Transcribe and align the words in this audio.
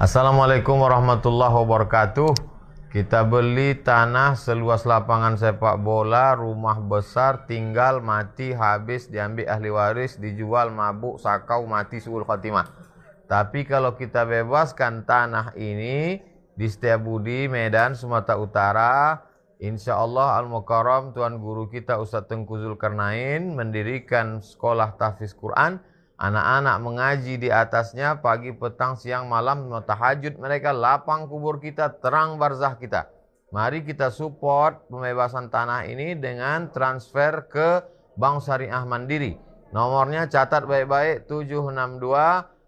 Assalamualaikum 0.00 0.80
warahmatullahi 0.80 1.60
wabarakatuh. 1.60 2.32
Kita 2.88 3.20
beli 3.20 3.76
tanah 3.84 4.32
seluas 4.32 4.88
lapangan 4.88 5.36
sepak 5.36 5.76
bola, 5.76 6.32
rumah 6.40 6.80
besar, 6.80 7.44
tinggal, 7.44 8.00
mati, 8.00 8.56
habis, 8.56 9.12
diambil 9.12 9.44
ahli 9.52 9.68
waris, 9.68 10.16
dijual, 10.16 10.72
mabuk, 10.72 11.20
sakau, 11.20 11.68
mati, 11.68 12.00
suul 12.00 12.24
khatimah. 12.24 12.64
Tapi 13.28 13.68
kalau 13.68 13.92
kita 13.92 14.24
bebaskan 14.24 15.04
tanah 15.04 15.52
ini 15.60 16.16
di 16.56 16.64
Setiabudi, 16.64 17.52
Medan, 17.52 17.92
Sumatera 17.92 18.40
Utara, 18.40 18.94
Insya 19.60 20.00
Allah 20.00 20.40
Al-Mukarram 20.40 21.12
Tuan 21.12 21.36
Guru 21.36 21.68
kita 21.68 22.00
Ustaz 22.00 22.24
Tengku 22.24 22.56
Zulkarnain 22.56 23.52
mendirikan 23.52 24.40
sekolah 24.40 24.96
tahfiz 24.96 25.36
Quran 25.36 25.76
Anak-anak 26.20 26.76
mengaji 26.84 27.40
di 27.40 27.48
atasnya 27.48 28.20
pagi, 28.20 28.52
petang, 28.52 28.92
siang, 28.92 29.24
malam, 29.24 29.72
tahajud 29.72 30.36
mereka 30.36 30.68
lapang 30.68 31.24
kubur 31.24 31.56
kita, 31.64 31.96
terang 31.96 32.36
barzah 32.36 32.76
kita. 32.76 33.08
Mari 33.56 33.80
kita 33.88 34.12
support 34.12 34.84
pembebasan 34.92 35.48
tanah 35.48 35.88
ini 35.88 36.12
dengan 36.20 36.68
transfer 36.76 37.48
ke 37.48 37.80
Bank 38.20 38.44
Syariah 38.44 38.84
Mandiri. 38.84 39.40
Nomornya 39.72 40.28
catat 40.28 40.68
baik-baik 40.68 41.24
762 41.24 42.12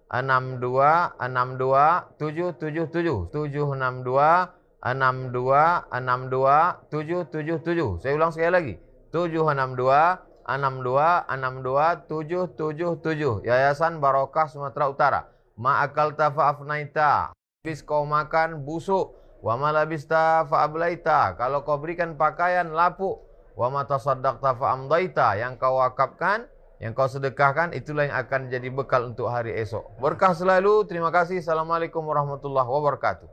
62 0.08 1.20
62 1.20 2.16
777 2.16 3.36
762 3.36 4.48
62 4.80 5.92
62 5.92 6.88
777. 6.88 8.00
Saya 8.00 8.12
ulang 8.16 8.32
sekali 8.32 8.48
lagi. 8.48 8.74
762 9.12 10.31
62627777 10.46 13.46
Yayasan 13.46 14.02
Barokah 14.02 14.50
Sumatera 14.50 14.90
Utara. 14.90 15.28
Ma'akal 15.58 16.14
tafa'afnaita. 16.18 17.32
Habis 17.36 17.82
kau 17.86 18.04
makan 18.08 18.64
busuk. 18.66 19.14
Wa 19.42 19.56
malabista 19.58 20.46
fa'ablaita. 20.46 21.34
Kalau 21.38 21.64
kau 21.66 21.78
berikan 21.78 22.16
pakaian 22.18 22.70
lapuk. 22.70 23.20
Wa 23.58 23.70
matasaddaqta 23.70 24.54
fa'amdaita. 24.58 25.36
Yang 25.38 25.58
kau 25.60 25.76
wakafkan, 25.82 26.46
yang 26.82 26.94
kau 26.98 27.06
sedekahkan, 27.06 27.72
itulah 27.76 28.10
yang 28.10 28.16
akan 28.18 28.50
jadi 28.50 28.68
bekal 28.70 29.14
untuk 29.14 29.30
hari 29.30 29.54
esok. 29.58 29.84
Berkah 30.02 30.34
selalu. 30.34 30.86
Terima 30.90 31.10
kasih. 31.14 31.38
Assalamualaikum 31.38 32.02
warahmatullahi 32.02 32.66
wabarakatuh. 32.66 33.28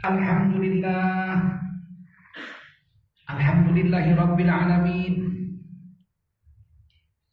Alhamdulillah. 0.00 1.60
Alhamdulillahi 3.30 4.10
Rabbil 4.16 4.50
Alamin. 4.50 5.39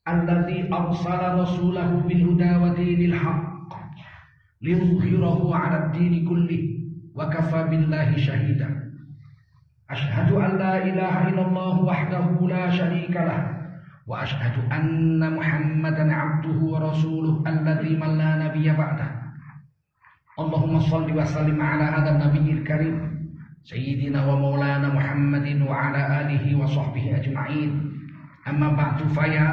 الذي 0.07 0.73
أرسل 0.73 1.39
رسوله 1.39 1.89
بالهدى 2.07 2.55
ودين 2.55 3.11
الحق 3.11 3.69
ليظهره 4.61 5.55
على 5.55 5.85
الدين 5.85 6.29
كله 6.29 6.63
وكفى 7.15 7.63
بالله 7.63 8.17
شهيدا. 8.17 8.69
أشهد 9.91 10.31
أن 10.31 10.57
لا 10.57 10.83
إله 10.83 11.27
إلا 11.27 11.47
الله 11.47 11.79
وحده 11.79 12.47
لا 12.47 12.69
شريك 12.69 13.11
له 13.11 13.57
وأشهد 14.07 14.71
أن 14.71 15.35
محمدا 15.35 16.13
عبده 16.13 16.59
ورسوله 16.59 17.43
الذي 17.47 17.95
من 17.95 18.17
لا 18.17 18.31
نبي 18.47 18.71
بعده. 18.71 19.09
اللهم 20.39 20.79
صل 20.79 21.17
وسلم 21.17 21.61
على 21.61 21.83
هذا 21.83 22.09
النبي 22.15 22.51
الكريم 22.51 22.95
سيدنا 23.63 24.25
ومولانا 24.25 24.93
محمد 24.93 25.61
وعلى 25.67 26.01
آله 26.21 26.55
وصحبه 26.55 27.15
أجمعين. 27.15 27.86
أما 28.49 28.69
بعد 28.73 29.03
فيا 29.07 29.51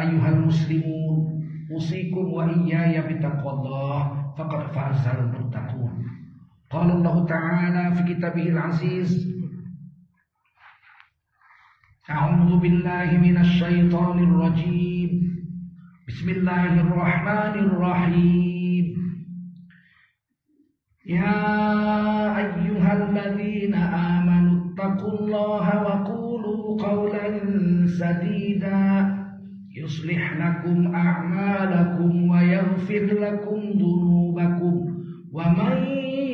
أيها 0.00 0.28
المسلمون 0.28 1.42
أوصيكم 1.70 2.24
وإياي 2.32 3.00
بتقوى 3.00 3.52
الله 3.52 3.98
فقد 4.38 4.72
فاز 4.72 5.06
المتقون. 5.06 6.06
قال 6.70 6.90
الله 6.90 7.26
تعالى 7.26 7.94
في 7.94 8.14
كتابه 8.14 8.48
العزيز 8.48 9.32
أعوذ 12.10 12.60
بالله 12.60 13.18
من 13.18 13.36
الشيطان 13.36 14.18
الرجيم. 14.18 15.10
بسم 16.08 16.28
الله 16.28 16.80
الرحمن 16.80 17.54
الرحيم. 17.68 18.86
يا 21.06 21.40
أيها 22.38 22.92
الذين 22.92 23.74
آمنوا 23.74 24.21
اتقوا 24.81 25.19
الله 25.19 25.65
وقولوا 25.83 26.81
قولا 26.87 27.25
سديدا 27.87 29.17
يصلح 29.75 30.37
لكم 30.37 30.95
أعمالكم 30.95 32.29
ويغفر 32.29 33.03
لكم 33.05 33.59
ذنوبكم 33.83 34.75
ومن 35.33 35.77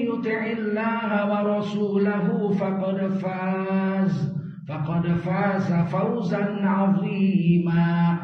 يطع 0.08 0.42
الله 0.58 1.10
ورسوله 1.32 2.52
فقد 2.52 3.08
فاز 3.08 4.16
فقد 4.70 5.08
فاز 5.08 5.74
فوزا 5.74 6.44
عظيما 6.64 8.18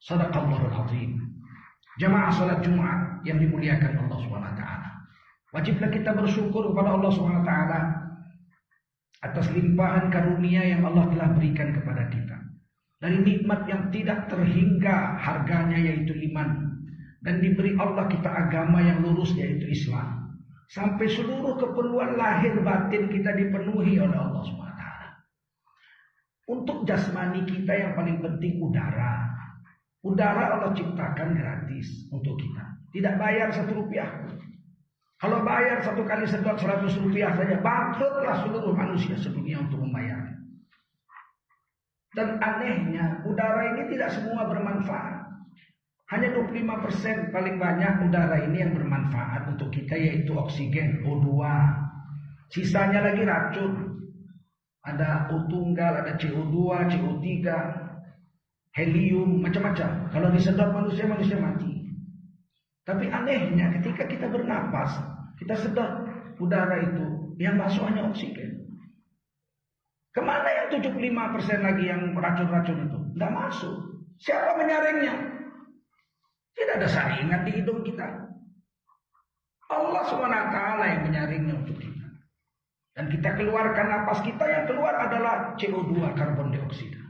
صدق 0.00 0.36
الله 0.36 0.66
العظيم 0.66 1.10
جماعة 1.98 2.30
صلاة 2.30 2.62
Jumat 2.62 3.26
yang 3.26 3.42
dimuliakan 3.42 4.06
Allah 4.06 4.18
Subhanahu 4.22 4.54
wa 4.54 4.56
taala. 4.56 4.90
Wajiblah 5.50 5.90
kita 5.90 6.14
bersyukur 6.14 6.70
kepada 6.70 6.94
Allah 6.94 7.10
Subhanahu 7.10 7.42
wa 7.42 7.48
taala 7.50 7.80
atas 9.23 9.47
limpahan 9.55 10.11
karunia 10.11 10.61
yang 10.61 10.83
Allah 10.83 11.07
telah 11.15 11.29
berikan 11.31 11.71
kepada 11.71 12.11
kita. 12.11 12.37
Dari 12.99 13.19
nikmat 13.19 13.67
yang 13.67 13.91
tidak 13.91 14.27
terhingga 14.27 15.19
harganya 15.19 15.79
yaitu 15.79 16.15
iman. 16.31 16.75
Dan 17.23 17.39
diberi 17.39 17.79
Allah 17.79 18.11
kita 18.11 18.27
agama 18.27 18.83
yang 18.83 18.99
lurus 18.99 19.31
yaitu 19.39 19.71
Islam. 19.71 20.35
Sampai 20.67 21.07
seluruh 21.07 21.55
keperluan 21.55 22.19
lahir 22.19 22.59
batin 22.59 23.07
kita 23.07 23.31
dipenuhi 23.35 23.99
oleh 23.99 24.15
Allah 24.15 24.43
SWT 24.43 24.63
untuk 26.49 26.83
jasmani 26.83 27.47
kita 27.47 27.71
yang 27.71 27.91
paling 27.95 28.19
penting 28.19 28.59
udara. 28.59 29.31
Udara 30.03 30.59
Allah 30.59 30.75
ciptakan 30.75 31.39
gratis 31.39 32.11
untuk 32.11 32.35
kita. 32.35 32.63
Tidak 32.91 33.15
bayar 33.15 33.55
satu 33.55 33.71
rupiah 33.79 34.27
kalau 35.23 35.39
bayar 35.47 35.79
satu 35.79 36.03
kali 36.03 36.27
sedot 36.27 36.59
seratus 36.59 36.99
rupiah 36.99 37.31
saja 37.31 37.55
bangkrutlah 37.63 38.43
seluruh 38.43 38.75
manusia 38.75 39.15
sedunia 39.15 39.63
untuk 39.63 39.79
membayar 39.79 40.33
dan 42.13 42.37
anehnya 42.37 43.25
udara 43.25 43.73
ini 43.73 43.89
tidak 43.93 44.13
semua 44.13 44.45
bermanfaat. 44.45 45.25
Hanya 46.13 46.29
25% 46.37 47.33
paling 47.33 47.57
banyak 47.57 48.05
udara 48.05 48.37
ini 48.45 48.61
yang 48.61 48.77
bermanfaat 48.77 49.49
untuk 49.49 49.73
kita 49.73 49.97
yaitu 49.97 50.37
oksigen 50.37 51.01
O2. 51.09 51.41
Sisanya 52.53 53.01
lagi 53.01 53.25
racun. 53.25 53.97
Ada 54.83 55.31
O 55.31 55.47
tunggal, 55.47 56.03
ada 56.03 56.19
CO2, 56.19 56.53
CO3, 56.91 57.23
helium, 58.75 59.39
macam-macam. 59.39 60.11
Kalau 60.11 60.27
disedot 60.35 60.69
manusia, 60.75 61.07
manusia 61.07 61.39
mati. 61.39 61.87
Tapi 62.83 63.07
anehnya 63.07 63.71
ketika 63.79 64.03
kita 64.11 64.27
bernapas, 64.27 64.91
kita 65.41 65.55
sedot 65.57 65.91
udara 66.37 66.81
itu, 66.81 67.35
yang 67.41 67.57
masuk 67.57 67.85
hanya 67.87 68.09
oksigen. 68.09 68.63
Ke 70.13 70.21
mana 70.21 70.45
yang 70.45 70.67
75% 70.69 71.65
lagi 71.65 71.83
yang 71.89 72.13
racun-racun 72.13 72.85
itu? 72.85 72.99
Tidak 73.17 73.31
masuk. 73.33 73.75
Siapa 74.21 74.61
menyaringnya? 74.61 75.13
Tidak 76.53 76.75
ada 76.77 76.85
saringan 76.85 77.41
di 77.49 77.51
hidung 77.57 77.81
kita. 77.81 78.29
Allah 79.73 80.03
SWT 80.05 80.57
yang 80.85 81.01
menyaringnya 81.09 81.55
untuk 81.65 81.81
kita. 81.81 82.07
Dan 82.93 83.09
kita 83.09 83.29
keluarkan 83.33 83.89
napas 83.89 84.21
kita 84.21 84.45
yang 84.45 84.69
keluar 84.69 84.93
adalah 85.01 85.57
CO2 85.57 85.97
karbon 86.13 86.53
dioksida. 86.53 87.01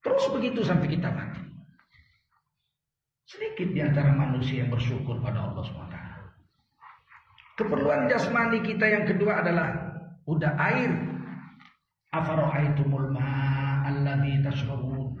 Terus 0.00 0.24
begitu 0.32 0.64
sampai 0.64 0.88
kita 0.88 1.12
mati. 1.12 1.44
Sedikit 3.28 3.68
di 3.76 3.80
antara 3.84 4.08
manusia 4.16 4.64
yang 4.64 4.72
bersyukur 4.72 5.20
pada 5.20 5.52
Allah 5.52 5.62
SWT. 5.62 6.01
Keperluan 7.62 8.10
jasmani 8.10 8.58
kita 8.66 8.90
yang 8.90 9.06
kedua 9.06 9.38
adalah 9.38 9.70
udah 10.26 10.50
air 10.58 10.90
Afara'aitumul 12.10 13.14
ma'alladhi 13.14 14.42
tashrabun. 14.42 15.14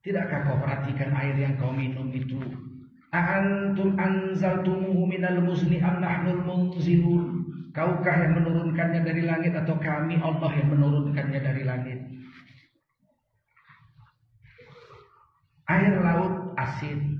Tidakkah 0.00 0.46
kau 0.46 0.56
perhatikan 0.62 1.10
air 1.18 1.34
yang 1.34 1.58
kau 1.58 1.74
minum 1.74 2.08
itu? 2.14 2.38
A'antum 3.10 3.98
anzaltumuhu 3.98 5.04
minal 5.04 5.42
muzni 5.42 5.82
am 5.82 5.98
nahnul 5.98 6.40
munzilun? 6.46 7.42
Kaukah 7.74 8.16
yang 8.22 8.38
menurunkannya 8.38 9.02
dari 9.02 9.26
langit 9.26 9.52
atau 9.52 9.74
kami 9.82 10.16
Allah 10.22 10.50
yang 10.54 10.70
menurunkannya 10.70 11.40
dari 11.42 11.62
langit? 11.66 11.98
Air 15.66 15.94
laut 16.00 16.54
asin. 16.54 17.18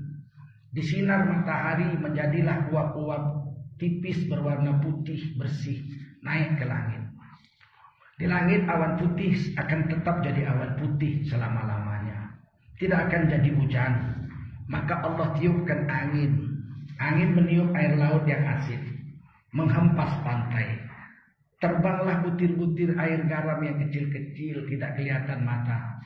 Di 0.71 0.79
sinar 0.79 1.27
matahari 1.27 1.91
menjadilah 1.99 2.71
uap-uap 2.71 3.40
tipis 3.81 4.29
berwarna 4.29 4.77
putih 4.77 5.33
bersih 5.41 5.81
naik 6.21 6.61
ke 6.61 6.65
langit. 6.69 7.01
Di 8.21 8.29
langit 8.29 8.69
awan 8.69 9.01
putih 9.01 9.33
akan 9.57 9.89
tetap 9.89 10.21
jadi 10.21 10.45
awan 10.53 10.77
putih 10.77 11.25
selama-lamanya. 11.25 12.37
Tidak 12.77 13.09
akan 13.09 13.25
jadi 13.25 13.49
hujan. 13.57 13.93
Maka 14.69 15.01
Allah 15.01 15.33
tiupkan 15.41 15.89
angin. 15.89 16.61
Angin 17.01 17.33
meniup 17.33 17.73
air 17.73 17.97
laut 17.97 18.21
yang 18.29 18.45
asin, 18.45 18.77
menghempas 19.57 20.21
pantai. 20.21 20.85
Terbanglah 21.57 22.21
butir-butir 22.21 22.93
air 22.93 23.25
garam 23.25 23.57
yang 23.65 23.81
kecil-kecil, 23.81 24.69
tidak 24.69 25.01
kelihatan 25.01 25.41
mata. 25.41 25.97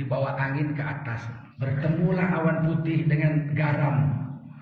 Dibawa 0.00 0.40
angin 0.40 0.72
ke 0.72 0.80
atas. 0.80 1.28
Bertemulah 1.60 2.24
awan 2.40 2.58
putih 2.64 3.04
dengan 3.04 3.52
garam. 3.52 4.19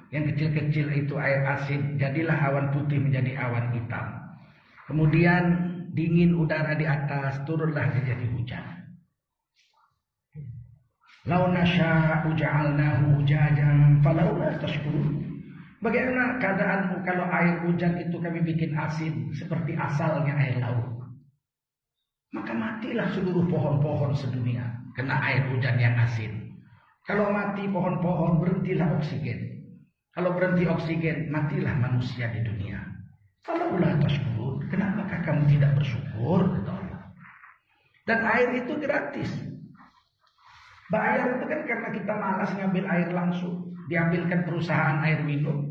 Yang 0.08 0.25
kecil-kecil 0.34 0.87
itu 1.05 1.14
air 1.20 1.44
asin. 1.44 2.00
Jadilah 2.00 2.38
awan 2.49 2.66
putih 2.72 2.96
menjadi 2.96 3.37
awan 3.37 3.76
hitam. 3.76 4.06
Kemudian 4.88 5.44
dingin 5.93 6.32
udara 6.32 6.72
di 6.72 6.88
atas, 6.88 7.44
turunlah 7.44 7.93
menjadi 7.93 8.25
hujan. 8.32 8.64
Lau 11.28 11.52
nasya'u 11.52 12.32
ja'alnahu 12.32 13.20
hujajan 13.20 14.00
falaula 14.00 14.56
tashkurun. 14.56 15.28
Bagaimana 15.84 16.40
keadaanmu 16.40 17.05
kalau 17.05 17.28
air 17.28 17.69
hujan 17.69 18.00
itu 18.00 18.16
kami 18.16 18.40
bikin 18.43 18.72
asin 18.75 19.28
seperti 19.37 19.76
asalnya 19.76 20.32
air 20.40 20.56
laut? 20.56 21.05
Maka 22.32 22.56
matilah 22.56 23.12
seluruh 23.12 23.44
pohon-pohon 23.44 24.16
sedunia 24.16 24.64
kena 24.96 25.20
air 25.20 25.44
hujan 25.52 25.76
yang 25.76 25.94
asin. 26.00 26.49
Kalau 27.05 27.28
mati 27.28 27.69
pohon-pohon 27.69 28.40
berhentilah 28.40 28.96
oksigen. 29.00 29.57
Kalau 30.19 30.35
berhenti 30.35 30.67
oksigen 30.67 31.31
matilah 31.31 31.79
manusia 31.79 32.26
di 32.35 32.43
dunia. 32.43 32.82
Falaulah 33.47 34.03
tashkurun, 34.03 34.67
kenapa 34.67 35.06
kamu 35.23 35.47
tidak 35.47 35.79
bersyukur? 35.79 36.43
Dan 38.03 38.26
air 38.26 38.50
itu 38.59 38.75
gratis. 38.82 39.31
Bayar 40.91 41.38
itu 41.38 41.44
kan 41.47 41.61
karena 41.70 41.88
kita 41.94 42.12
malas 42.19 42.50
ngambil 42.50 42.85
air 42.91 43.15
langsung. 43.15 43.70
Diambilkan 43.87 44.43
perusahaan 44.43 44.99
air 45.06 45.23
minum. 45.23 45.70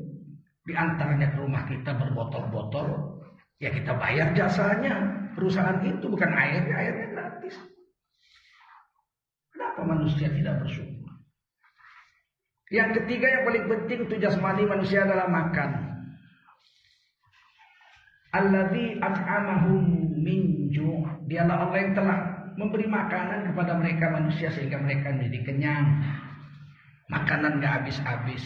Di 0.63 0.71
antaranya 0.79 1.27
ke 1.35 1.43
rumah 1.43 1.67
kita 1.67 1.91
berbotol-botol. 1.99 3.19
Ya 3.59 3.67
kita 3.75 3.99
bayar 3.99 4.31
jasanya. 4.31 5.27
Perusahaan 5.35 5.83
itu 5.83 6.07
bukan 6.07 6.31
airnya, 6.31 6.71
airnya 6.71 7.07
gratis. 7.19 7.55
Kenapa 9.51 9.83
manusia 9.83 10.31
tidak 10.31 10.63
bersyukur? 10.63 10.96
Yang 12.67 13.03
ketiga 13.03 13.27
yang 13.31 13.43
paling 13.47 13.65
penting 13.71 13.99
untuk 14.03 14.19
jasmani 14.19 14.63
manusia 14.67 15.07
adalah 15.07 15.31
makan. 15.31 15.69
Alladzi 18.35 18.99
at'amahum 18.99 19.83
min 20.19 20.67
ju'. 20.75 21.27
Dialah 21.31 21.67
Allah 21.67 21.79
yang 21.79 21.93
telah 21.95 22.17
memberi 22.59 22.87
makanan 22.91 23.51
kepada 23.51 23.79
mereka 23.79 24.11
manusia 24.11 24.51
sehingga 24.51 24.83
mereka 24.83 25.15
menjadi 25.15 25.47
kenyang. 25.47 25.87
Makanan 27.07 27.63
gak 27.63 27.83
habis-habis. 27.83 28.43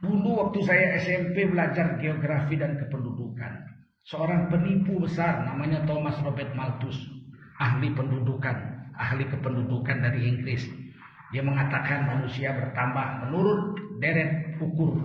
Dulu 0.00 0.48
waktu 0.48 0.58
saya 0.64 0.98
SMP 0.98 1.52
belajar 1.52 2.00
geografi 2.00 2.56
dan 2.56 2.80
kependudukan. 2.80 3.52
Seorang 4.08 4.50
penipu 4.50 4.98
besar 4.98 5.46
namanya 5.46 5.84
Thomas 5.84 6.16
Robert 6.24 6.50
Malthus. 6.56 6.96
Ahli 7.60 7.92
pendudukan, 7.94 8.56
ahli 8.98 9.28
kependudukan 9.30 10.02
dari 10.02 10.26
Inggris. 10.26 10.81
Dia 11.32 11.40
mengatakan 11.40 12.04
manusia 12.04 12.52
bertambah 12.52 13.26
menurut 13.26 13.80
deret 13.98 14.60
ukur. 14.60 15.00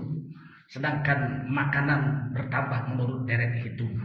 Sedangkan 0.67 1.47
makanan 1.47 2.35
bertambah 2.35 2.91
menurut 2.91 3.23
deret 3.23 3.63
hitung. 3.63 3.95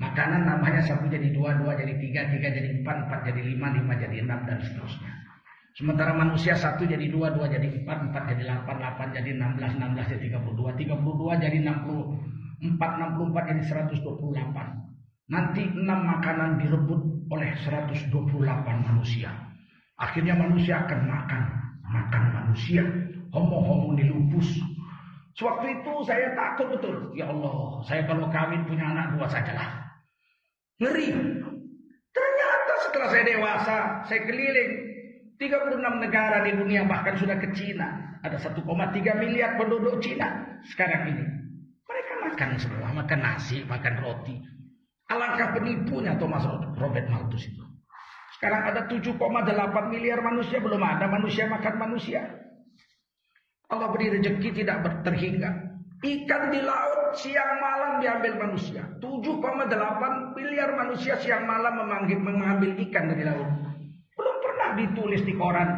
Makanan 0.00 0.46
namanya 0.48 0.80
satu 0.80 1.10
jadi 1.10 1.28
dua, 1.34 1.58
dua 1.60 1.76
jadi 1.76 1.92
tiga, 2.00 2.32
tiga 2.32 2.48
jadi 2.48 2.80
empat, 2.80 3.04
empat 3.04 3.20
jadi 3.28 3.40
lima, 3.52 3.74
lima 3.76 3.92
jadi 4.00 4.24
enam 4.24 4.46
dan 4.48 4.62
seterusnya. 4.64 5.10
Sementara 5.76 6.16
manusia 6.16 6.56
satu 6.56 6.88
jadi 6.88 7.12
dua, 7.12 7.34
dua 7.34 7.50
jadi 7.50 7.82
empat, 7.82 8.10
empat 8.10 8.22
jadi 8.32 8.48
delapan, 8.48 8.74
delapan 8.78 9.06
jadi 9.12 9.30
enam 9.36 9.50
belas, 9.58 9.72
enam 9.76 9.90
belas 9.92 10.06
jadi 10.08 10.22
tiga 10.24 10.38
puluh 10.40 10.56
dua, 10.56 10.70
tiga 10.78 10.94
puluh 10.96 11.16
dua 11.18 11.32
jadi 11.36 11.56
enam 11.60 11.76
puluh 11.84 12.06
empat, 12.62 12.90
enam 12.96 13.10
puluh 13.14 13.28
empat 13.34 13.44
jadi 13.52 13.62
seratus 13.66 13.98
dua 14.00 14.14
puluh 14.16 14.32
delapan. 14.38 14.66
Nanti 15.28 15.62
enam 15.66 16.00
makanan 16.08 16.50
direbut 16.62 17.00
oleh 17.28 17.50
seratus 17.60 18.00
dua 18.08 18.22
puluh 18.24 18.48
delapan 18.48 18.80
manusia. 18.80 19.28
Akhirnya 19.98 20.38
manusia 20.38 20.78
akan 20.86 21.00
makan, 21.10 21.42
makan 21.88 22.22
manusia. 22.32 22.84
Homo 23.28 23.60
homo 23.60 23.92
lupus. 23.92 24.56
Sewaktu 25.36 25.66
itu 25.70 25.92
saya 26.02 26.34
takut 26.34 26.74
betul. 26.74 27.14
Ya 27.14 27.30
Allah, 27.30 27.78
saya 27.86 28.02
kalau 28.08 28.26
kawin 28.32 28.66
punya 28.66 28.90
anak 28.90 29.14
dua 29.14 29.26
sajalah. 29.30 29.86
Ngeri. 30.82 31.14
Ternyata 32.10 32.74
setelah 32.88 33.08
saya 33.12 33.24
dewasa, 33.26 33.76
saya 34.10 34.20
keliling 34.26 34.72
36 35.38 36.02
negara 36.02 36.42
di 36.42 36.52
dunia 36.58 36.82
bahkan 36.90 37.14
sudah 37.14 37.38
ke 37.38 37.54
Cina. 37.54 38.18
Ada 38.26 38.50
1,3 38.50 38.66
miliar 39.22 39.54
penduduk 39.54 40.02
Cina 40.02 40.58
sekarang 40.66 41.14
ini. 41.14 41.24
Mereka 41.86 42.14
makan 42.26 42.50
semua, 42.58 42.90
makan 42.90 43.20
nasi, 43.22 43.62
makan 43.62 43.94
roti. 44.02 44.42
Alangkah 45.06 45.54
penipunya 45.54 46.18
Thomas 46.18 46.42
Robert 46.74 47.06
Malthus 47.06 47.46
itu. 47.46 47.67
Sekarang 48.38 48.70
ada 48.70 48.86
7,8 48.86 49.18
miliar 49.90 50.22
manusia, 50.22 50.62
belum 50.62 50.78
ada 50.78 51.10
manusia 51.10 51.50
makan 51.50 51.74
manusia. 51.74 52.22
Allah 53.66 53.90
beri 53.90 54.14
rezeki 54.14 54.62
tidak 54.62 55.02
terhingga. 55.02 55.50
Ikan 55.98 56.54
di 56.54 56.62
laut 56.62 57.18
siang 57.18 57.58
malam 57.58 57.98
diambil 57.98 58.38
manusia. 58.38 58.86
7,8 59.02 60.38
miliar 60.38 60.70
manusia 60.78 61.18
siang 61.18 61.50
malam 61.50 61.82
memanggil, 61.82 62.22
mengambil 62.22 62.78
ikan 62.86 63.10
dari 63.10 63.26
laut. 63.26 63.50
Belum 64.14 64.36
pernah 64.38 64.78
ditulis 64.78 65.26
di 65.26 65.34
koran. 65.34 65.68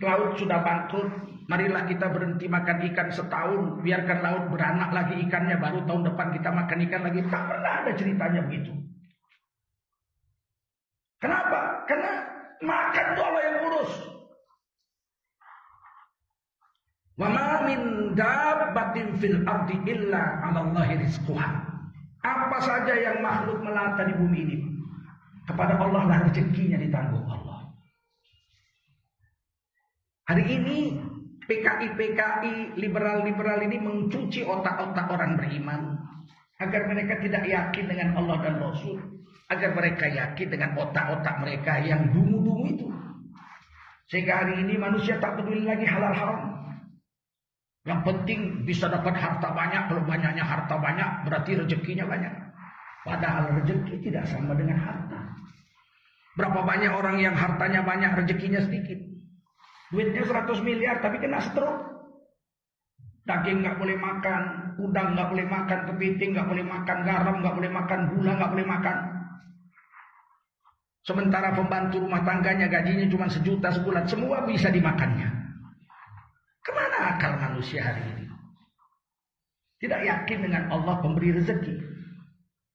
Laut 0.00 0.40
sudah 0.40 0.64
bangkrut. 0.64 1.28
Marilah 1.44 1.84
kita 1.84 2.08
berhenti 2.08 2.48
makan 2.48 2.88
ikan 2.88 3.12
setahun. 3.12 3.84
Biarkan 3.84 4.18
laut 4.24 4.48
beranak 4.48 4.96
lagi 4.96 5.20
ikannya. 5.28 5.60
Baru 5.60 5.84
tahun 5.84 6.08
depan 6.08 6.32
kita 6.40 6.48
makan 6.56 6.78
ikan 6.88 7.02
lagi. 7.04 7.20
Tak 7.28 7.42
pernah 7.44 7.72
ada 7.84 7.92
ceritanya 7.92 8.40
begitu. 8.48 8.72
Kenapa? 11.20 11.84
Karena 11.84 12.12
makan 12.64 13.06
itu 13.12 13.20
Allah 13.20 13.42
yang 13.44 13.56
urus. 13.68 13.92
Wa 17.20 17.28
ma 17.28 17.48
min 17.68 17.80
dabbatin 18.16 19.20
fil 19.20 19.44
ardi 19.44 19.76
illa 19.84 20.40
'ala 20.40 20.64
rizquha. 20.96 21.48
Apa 22.20 22.58
saja 22.60 22.96
yang 22.96 23.20
makhluk 23.20 23.60
melata 23.60 24.08
di 24.08 24.16
bumi 24.16 24.38
ini 24.44 24.56
kepada 25.44 25.76
Allah 25.80 26.02
lah 26.08 26.18
rezekinya 26.28 26.80
ditanggung 26.80 27.24
Allah. 27.28 27.68
Hari 30.30 30.44
ini 30.46 30.78
PKI-PKI 31.50 32.78
liberal-liberal 32.78 33.58
ini 33.66 33.82
mencuci 33.82 34.46
otak-otak 34.46 35.10
orang 35.10 35.34
beriman 35.34 35.98
agar 36.62 36.86
mereka 36.86 37.18
tidak 37.18 37.42
yakin 37.50 37.84
dengan 37.90 38.08
Allah 38.14 38.36
dan 38.46 38.54
Rasul, 38.62 39.00
agar 39.50 39.74
mereka 39.74 40.06
yakin 40.06 40.46
dengan 40.46 40.78
otak-otak 40.78 41.42
mereka 41.42 41.82
yang 41.82 42.14
dungu-dungu 42.14 42.66
itu. 42.70 42.86
Sehingga 44.06 44.46
hari 44.46 44.62
ini 44.62 44.78
manusia 44.78 45.18
tak 45.18 45.38
peduli 45.38 45.66
lagi 45.66 45.86
halal 45.86 46.14
haram. 46.14 46.40
Yang 47.82 48.00
penting 48.06 48.40
bisa 48.62 48.86
dapat 48.86 49.18
harta 49.18 49.50
banyak. 49.50 49.90
Kalau 49.90 50.02
banyaknya 50.06 50.44
harta 50.46 50.78
banyak 50.78 51.26
berarti 51.26 51.50
rezekinya 51.58 52.06
banyak. 52.06 52.34
Padahal 53.02 53.58
rezeki 53.58 54.06
tidak 54.06 54.30
sama 54.30 54.54
dengan 54.54 54.78
harta. 54.78 55.18
Berapa 56.38 56.62
banyak 56.62 56.92
orang 56.94 57.18
yang 57.18 57.34
hartanya 57.34 57.82
banyak 57.82 58.22
rezekinya 58.22 58.62
sedikit. 58.62 59.02
Duitnya 59.90 60.22
100 60.22 60.62
miliar 60.62 61.02
tapi 61.02 61.18
kena 61.18 61.42
stroke. 61.42 61.90
Daging 63.26 63.62
nggak 63.62 63.78
boleh 63.78 63.98
makan, 63.98 64.42
udang 64.78 65.14
nggak 65.14 65.28
boleh 65.30 65.46
makan, 65.46 65.78
kepiting 65.90 66.34
nggak 66.34 66.50
boleh 66.50 66.66
makan, 66.66 66.96
garam 67.06 67.36
nggak 67.42 67.56
boleh 67.58 67.70
makan, 67.70 67.98
gula 68.14 68.32
nggak 68.38 68.52
boleh 68.54 68.66
makan. 68.66 68.96
Sementara 71.00 71.56
pembantu 71.56 71.96
rumah 72.04 72.20
tangganya 72.20 72.68
gajinya 72.68 73.08
cuma 73.08 73.26
sejuta 73.26 73.72
sebulan, 73.72 74.04
semua 74.04 74.44
bisa 74.44 74.68
dimakannya. 74.68 75.28
Ke 76.60 76.70
mana 76.76 77.16
akal 77.16 77.40
manusia 77.40 77.80
hari 77.80 78.04
ini? 78.04 78.28
Tidak 79.80 80.00
yakin 80.04 80.38
dengan 80.44 80.68
Allah 80.68 81.00
pemberi 81.00 81.32
rezeki. 81.40 81.72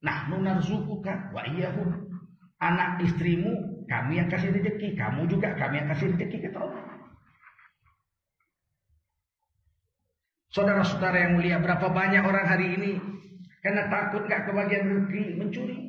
Nah, 0.01 0.25
nunarzukuka 0.33 1.29
wa 1.37 1.41
iyahum. 1.53 2.09
Anak 2.57 3.05
istrimu, 3.05 3.85
kami 3.85 4.17
yang 4.17 4.25
kasih 4.25 4.49
rezeki. 4.49 4.97
Kamu 4.97 5.29
juga 5.29 5.53
kami 5.53 5.85
yang 5.85 5.87
kasih 5.93 6.17
rezeki 6.17 6.49
kata 6.49 6.59
Allah. 6.65 6.83
Saudara-saudara 10.49 11.29
yang 11.29 11.37
mulia, 11.37 11.61
berapa 11.61 11.93
banyak 11.93 12.23
orang 12.25 12.47
hari 12.47 12.67
ini 12.73 12.91
karena 13.61 13.85
takut 13.91 14.25
nggak 14.25 14.49
kebagian 14.49 14.87
rezeki 14.87 15.23
mencuri. 15.37 15.84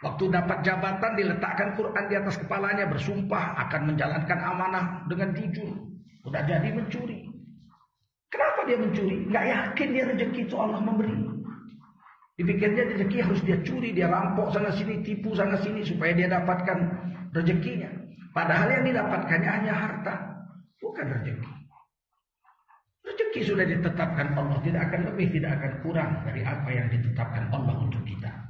Waktu 0.00 0.32
dapat 0.32 0.64
jabatan 0.64 1.12
diletakkan 1.12 1.76
Quran 1.76 2.04
di 2.08 2.16
atas 2.16 2.40
kepalanya 2.40 2.88
bersumpah 2.88 3.52
akan 3.68 3.92
menjalankan 3.92 4.38
amanah 4.40 5.04
dengan 5.12 5.36
jujur. 5.36 5.76
Udah 6.24 6.40
jadi 6.48 6.72
mencuri. 6.72 7.28
Kenapa 8.32 8.64
dia 8.64 8.80
mencuri? 8.80 9.28
Gak 9.28 9.44
yakin 9.44 9.88
dia 9.92 10.04
rezeki 10.08 10.40
itu 10.48 10.56
Allah 10.56 10.80
memberi. 10.80 11.12
Dipikirnya 12.40 12.96
rezeki 12.96 13.18
harus 13.20 13.40
dia 13.44 13.60
curi, 13.60 13.92
dia 13.92 14.08
rampok 14.08 14.48
sana 14.56 14.72
sini, 14.72 15.04
tipu 15.04 15.36
sana 15.36 15.60
sini 15.60 15.84
supaya 15.84 16.16
dia 16.16 16.32
dapatkan 16.32 16.78
rezekinya. 17.36 17.92
Padahal 18.32 18.72
yang 18.80 18.84
didapatkannya 18.88 19.50
hanya 19.60 19.74
harta, 19.76 20.14
bukan 20.80 21.20
rezeki. 21.20 21.52
Rezeki 23.04 23.40
sudah 23.44 23.68
ditetapkan 23.68 24.32
Allah, 24.32 24.56
tidak 24.64 24.88
akan 24.88 25.12
lebih, 25.12 25.28
tidak 25.36 25.60
akan 25.60 25.72
kurang 25.84 26.10
dari 26.24 26.40
apa 26.40 26.68
yang 26.72 26.88
ditetapkan 26.88 27.52
Allah 27.52 27.76
untuk 27.76 28.00
kita. 28.08 28.49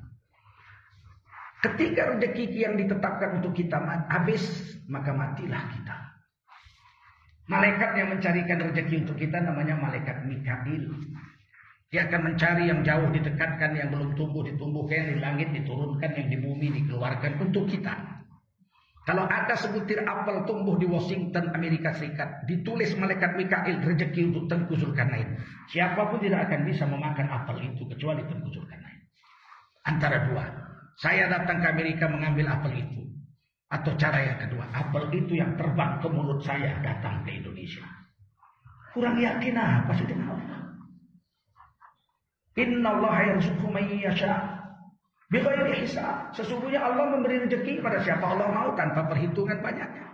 Ketika 1.61 2.17
rezeki 2.17 2.57
yang 2.57 2.81
ditetapkan 2.81 3.37
untuk 3.37 3.53
kita 3.53 3.77
habis, 4.09 4.41
maka 4.89 5.13
matilah 5.13 5.61
kita. 5.77 5.97
Malaikat 7.53 7.91
yang 8.01 8.09
mencarikan 8.17 8.59
rezeki 8.65 9.05
untuk 9.05 9.19
kita 9.21 9.45
namanya 9.45 9.77
malaikat 9.77 10.25
Mikail. 10.25 10.89
Dia 11.91 12.07
akan 12.07 12.33
mencari 12.33 12.71
yang 12.71 12.81
jauh 12.87 13.11
didekatkan, 13.11 13.75
yang 13.75 13.91
belum 13.91 14.15
tumbuh 14.15 14.47
ditumbuhkan, 14.47 15.11
di 15.11 15.19
langit 15.19 15.51
diturunkan, 15.51 16.15
yang 16.15 16.29
di 16.31 16.39
bumi 16.39 16.71
dikeluarkan 16.81 17.43
untuk 17.43 17.67
kita. 17.67 17.93
Kalau 19.03 19.27
ada 19.27 19.59
sebutir 19.59 20.07
apel 20.07 20.47
tumbuh 20.47 20.79
di 20.79 20.87
Washington, 20.87 21.51
Amerika 21.51 21.91
Serikat, 21.91 22.47
ditulis 22.47 22.95
malaikat 22.95 23.35
Mikail 23.35 23.83
rezeki 23.83 24.31
untuk 24.31 24.47
Tengku 24.47 24.79
Zulkarnain. 24.79 25.35
Siapa 25.75 26.15
pun 26.15 26.23
tidak 26.23 26.47
akan 26.47 26.63
bisa 26.63 26.87
memakan 26.87 27.27
apel 27.27 27.75
itu 27.75 27.83
kecuali 27.91 28.23
Tengku 28.23 28.55
Zulkarnain. 28.55 29.03
Antara 29.83 30.31
dua. 30.31 30.70
Saya 31.01 31.33
datang 31.33 31.65
ke 31.65 31.67
Amerika 31.73 32.05
mengambil 32.13 32.53
apel 32.53 32.85
itu. 32.85 33.01
Atau 33.73 33.97
cara 33.97 34.21
yang 34.21 34.39
kedua, 34.45 34.69
apel 34.75 35.09
itu 35.17 35.39
yang 35.41 35.57
terbang 35.57 35.97
ke 36.03 36.09
mulut 36.13 36.45
saya 36.45 36.77
datang 36.85 37.25
ke 37.25 37.41
Indonesia. 37.41 37.87
Kurang 38.93 39.17
yakin 39.17 39.57
apa 39.57 39.95
sih 39.97 40.05
dengan 40.05 40.37
Allah? 40.37 40.61
Inna 42.59 42.89
Allah 42.99 43.15
yarzuqu 43.33 43.67
man 43.71 43.87
yasha' 43.87 44.61
Bighairi 45.31 45.87
hisab. 45.87 46.35
Sesungguhnya 46.35 46.83
Allah 46.83 47.15
memberi 47.15 47.47
rezeki 47.47 47.79
pada 47.79 48.03
siapa 48.03 48.27
Allah 48.35 48.51
mau 48.51 48.75
tanpa 48.75 49.07
perhitungan 49.07 49.63
banyaknya. 49.63 50.11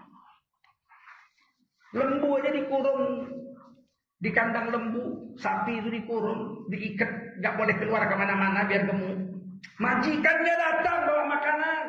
Lembu 1.97 2.37
aja 2.37 2.52
dikurung 2.52 3.25
di 4.21 4.28
kandang 4.37 4.69
lembu, 4.69 5.33
sapi 5.40 5.81
itu 5.81 5.88
dikurung, 5.88 6.69
diikat, 6.69 7.40
nggak 7.40 7.57
boleh 7.57 7.75
keluar 7.81 8.05
ke 8.05 8.12
mana-mana 8.12 8.69
biar 8.69 8.85
gemuk. 8.85 9.16
Majikannya 9.76 10.54
datang 10.56 10.98
bawa 11.04 11.25
makanan. 11.28 11.84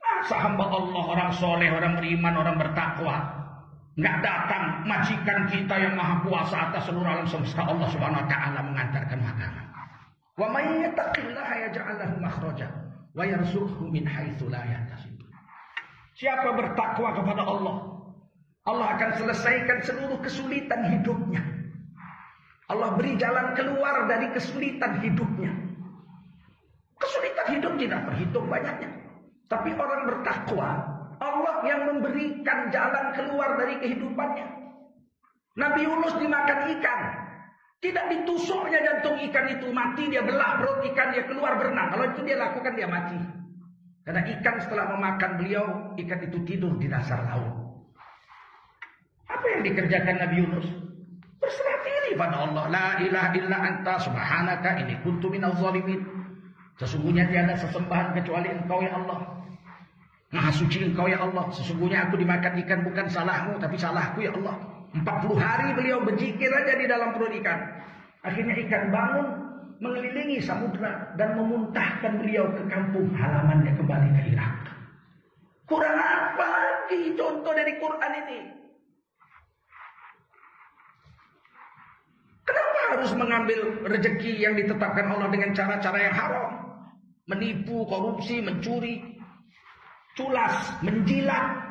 Masa 0.00 0.36
hamba 0.36 0.64
Allah, 0.68 1.02
orang 1.06 1.30
soleh, 1.36 1.68
orang 1.70 1.96
beriman, 1.96 2.34
orang 2.36 2.56
bertakwa, 2.56 3.16
nggak 4.00 4.16
datang 4.24 4.64
majikan 4.88 5.48
kita 5.48 5.74
yang 5.76 5.94
maha 5.96 6.24
kuasa 6.24 6.72
atas 6.72 6.88
seluruh 6.88 7.08
alam 7.08 7.28
semesta 7.28 7.64
Allah 7.64 7.88
Subhanahu 7.92 8.24
Wa 8.24 8.28
Taala 8.28 8.60
mengantarkan 8.64 9.20
makanan. 9.20 9.66
Wa 10.40 10.46
may 10.48 10.88
yattaqillaha 10.88 11.54
yaj'al 11.68 11.96
lahu 12.00 12.16
wa 13.12 13.22
yarzuqhu 13.26 13.84
min 13.92 14.08
haitsu 14.08 14.48
la. 14.48 14.64
Siapa 16.16 16.52
bertakwa 16.52 17.16
kepada 17.16 17.42
Allah, 17.44 17.76
Allah 18.68 18.86
akan 18.96 19.10
selesaikan 19.16 19.78
seluruh 19.84 20.20
kesulitan 20.20 20.84
hidupnya. 20.84 21.59
Allah 22.70 22.94
beri 22.94 23.18
jalan 23.18 23.58
keluar 23.58 24.06
dari 24.06 24.30
kesulitan 24.30 25.02
hidupnya. 25.02 25.50
Kesulitan 27.02 27.46
hidup 27.58 27.72
tidak 27.82 28.00
terhitung 28.06 28.46
banyaknya. 28.46 28.90
Tapi 29.50 29.74
orang 29.74 30.06
bertakwa, 30.06 30.70
Allah 31.18 31.56
yang 31.66 31.90
memberikan 31.90 32.70
jalan 32.70 33.10
keluar 33.18 33.58
dari 33.58 33.74
kehidupannya. 33.82 34.46
Nabi 35.58 35.82
Yunus 35.82 36.14
dimakan 36.22 36.60
ikan, 36.78 37.00
tidak 37.82 38.06
ditusuknya 38.14 38.78
jantung 38.86 39.18
ikan 39.18 39.46
itu 39.50 39.66
mati, 39.74 40.06
dia 40.06 40.22
belah 40.22 40.62
perut 40.62 40.86
ikan, 40.94 41.10
dia 41.10 41.26
keluar 41.26 41.58
berenang. 41.58 41.90
Kalau 41.90 42.06
itu 42.14 42.20
dia 42.22 42.38
lakukan, 42.38 42.72
dia 42.78 42.86
mati. 42.86 43.18
Karena 44.06 44.22
ikan 44.38 44.56
setelah 44.62 44.94
memakan 44.94 45.30
beliau, 45.42 45.64
ikan 45.98 46.20
itu 46.22 46.38
tidur 46.46 46.78
di 46.78 46.86
dasar 46.86 47.26
laut. 47.26 47.50
Apa 49.26 49.46
yang 49.58 49.62
dikerjakan 49.66 50.14
Nabi 50.22 50.36
Yunus? 50.38 50.66
Berserah 51.42 51.79
Allah. 52.18 52.64
La 52.70 52.86
ilaha 52.98 53.30
illa 53.36 53.56
anta 53.60 53.94
subhanaka 54.00 54.82
ini 54.82 54.94
kuntu 55.04 55.30
minal 55.30 55.54
zalimin. 55.58 56.02
Sesungguhnya 56.80 57.28
tiada 57.28 57.54
sesembahan 57.60 58.16
kecuali 58.16 58.48
engkau 58.50 58.80
ya 58.80 58.96
Allah. 58.96 59.20
Maha 60.30 60.50
suci 60.54 60.86
engkau 60.86 61.10
ya 61.10 61.20
Allah. 61.20 61.50
Sesungguhnya 61.52 62.08
aku 62.08 62.16
dimakan 62.16 62.56
ikan 62.64 62.80
bukan 62.86 63.06
salahmu, 63.10 63.60
tapi 63.60 63.76
salahku 63.76 64.24
ya 64.24 64.32
Allah. 64.32 64.56
40 64.90 65.38
hari 65.38 65.68
beliau 65.78 66.02
berzikir 66.02 66.50
aja 66.50 66.74
di 66.74 66.86
dalam 66.90 67.14
perut 67.14 67.30
ikan. 67.38 67.60
Akhirnya 68.26 68.58
ikan 68.66 68.90
bangun 68.90 69.26
mengelilingi 69.80 70.44
samudra 70.44 71.14
dan 71.16 71.38
memuntahkan 71.40 72.20
beliau 72.20 72.46
ke 72.52 72.62
kampung 72.68 73.08
halamannya 73.16 73.72
kembali 73.74 74.08
ke 74.12 74.22
Irak. 74.36 74.54
Kurang 75.64 75.96
apa 75.96 76.46
lagi 76.46 77.14
contoh 77.14 77.52
dari 77.54 77.78
Quran 77.78 78.12
ini? 78.26 78.40
Kenapa 82.44 82.79
harus 82.96 83.10
mengambil 83.14 83.86
rezeki 83.86 84.42
yang 84.42 84.58
ditetapkan 84.58 85.06
Allah 85.10 85.28
dengan 85.30 85.50
cara-cara 85.54 85.98
yang 85.98 86.14
haram? 86.14 86.48
Menipu, 87.30 87.86
korupsi, 87.86 88.42
mencuri, 88.42 89.18
culas, 90.18 90.82
menjilat, 90.82 91.70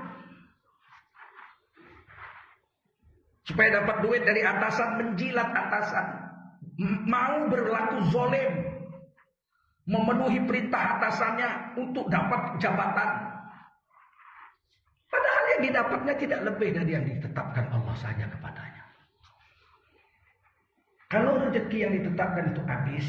Supaya 3.50 3.82
dapat 3.82 4.06
duit 4.06 4.22
dari 4.30 4.46
atasan, 4.46 5.02
menjilat 5.02 5.50
atasan. 5.50 6.06
Mau 7.10 7.50
berlaku 7.50 7.98
zolim. 8.14 8.78
Memenuhi 9.90 10.46
perintah 10.46 11.02
atasannya 11.02 11.82
untuk 11.82 12.06
dapat 12.14 12.62
jabatan. 12.62 13.10
Padahal 15.10 15.46
yang 15.58 15.62
didapatnya 15.66 16.14
tidak 16.14 16.40
lebih 16.46 16.70
dari 16.78 16.92
yang 16.94 17.06
ditetapkan 17.10 17.74
Allah 17.74 17.96
saja 17.98 18.30
kepadanya. 18.30 18.79
Kalau 21.10 21.42
rezeki 21.42 21.78
yang 21.82 21.92
ditetapkan 21.98 22.54
itu 22.54 22.62
habis, 22.70 23.08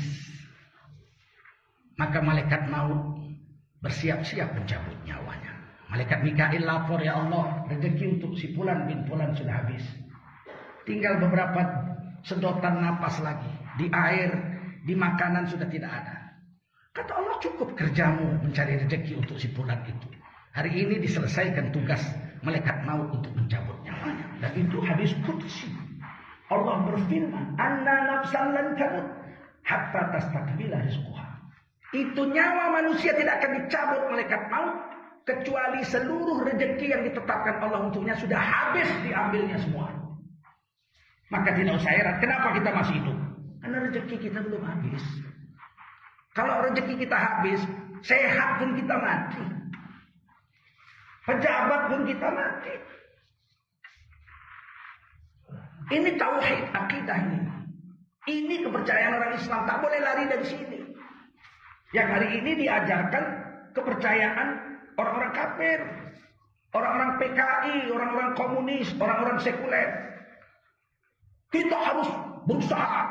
maka 2.01 2.25
malaikat 2.25 2.65
maut 2.73 3.21
bersiap-siap 3.85 4.57
mencabut 4.57 4.97
nyawanya. 5.05 5.53
Malaikat 5.93 6.25
Mikail 6.25 6.65
lapor, 6.65 7.05
ya 7.05 7.21
Allah, 7.21 7.69
rezeki 7.69 8.17
untuk 8.17 8.33
si 8.41 8.57
Pulan 8.57 8.89
bin 8.89 9.05
Pulan 9.05 9.37
sudah 9.37 9.53
habis. 9.53 9.85
Tinggal 10.89 11.21
beberapa 11.21 11.61
sedotan 12.25 12.81
napas 12.81 13.21
lagi. 13.21 13.53
Di 13.77 13.93
air, 13.93 14.33
di 14.89 14.97
makanan 14.97 15.53
sudah 15.53 15.69
tidak 15.69 15.93
ada. 15.93 16.17
Kata 16.97 17.13
Allah 17.21 17.37
cukup 17.39 17.77
kerjamu 17.77 18.41
mencari 18.43 18.81
rezeki 18.81 19.21
untuk 19.21 19.37
si 19.37 19.53
pulang 19.53 19.85
itu. 19.87 20.09
Hari 20.57 20.73
ini 20.73 20.99
diselesaikan 21.05 21.71
tugas 21.71 22.03
malaikat 22.43 22.83
maut 22.83 23.13
untuk 23.15 23.31
mencabut 23.37 23.77
nyawanya. 23.87 24.27
Dan 24.43 24.53
itu 24.57 24.77
hadis 24.83 25.13
kudsi. 25.23 25.71
Allah 26.51 26.77
berfirman, 26.91 27.55
"Anna 27.57 27.97
nafsan 28.11 28.53
lan 28.53 28.75
tamut 28.75 29.07
hatta 29.63 30.03
tastakmila 30.11 30.83
rizquha." 30.83 31.27
Itu 31.91 32.27
nyawa 32.27 32.83
manusia 32.83 33.15
tidak 33.15 33.43
akan 33.43 33.51
dicabut 33.63 34.03
malaikat 34.11 34.43
maut 34.51 34.79
kecuali 35.27 35.81
seluruh 35.87 36.47
rezeki 36.47 36.87
yang 36.91 37.03
ditetapkan 37.07 37.63
Allah 37.63 37.91
untuknya 37.91 38.15
sudah 38.19 38.39
habis 38.39 38.87
diambilnya 39.07 39.59
semua. 39.59 39.91
Maka 41.31 41.55
tidak 41.55 41.79
usah 41.79 41.93
heran. 41.95 42.17
Kenapa 42.19 42.59
kita 42.59 42.71
masih 42.75 42.95
hidup? 42.99 43.19
Karena 43.63 43.77
rezeki 43.87 44.17
kita 44.19 44.39
belum 44.43 44.63
habis. 44.67 45.03
Kalau 46.35 46.55
rezeki 46.67 46.95
kita 47.07 47.17
habis, 47.19 47.61
sehat 48.03 48.59
pun 48.59 48.75
kita 48.75 48.95
mati. 48.99 49.45
Pejabat 51.27 51.81
pun 51.91 52.01
kita 52.07 52.29
mati. 52.35 52.75
Ini 55.91 56.11
tauhid 56.15 56.71
akidah 56.71 57.19
ini. 57.19 57.41
Ini 58.31 58.55
kepercayaan 58.63 59.15
orang 59.19 59.33
Islam. 59.35 59.61
Tak 59.67 59.79
boleh 59.83 59.99
lari 59.99 60.25
dari 60.31 60.47
sini. 60.47 60.79
Yang 61.91 62.09
hari 62.15 62.29
ini 62.39 62.51
diajarkan 62.63 63.25
kepercayaan 63.75 64.49
orang-orang 64.95 65.33
kafir. 65.35 65.81
Orang-orang 66.71 67.19
PKI, 67.19 67.91
orang-orang 67.91 68.31
komunis, 68.39 68.95
orang-orang 68.95 69.43
sekuler. 69.43 69.91
Kita 71.51 71.75
harus 71.75 72.07
berusaha. 72.47 73.03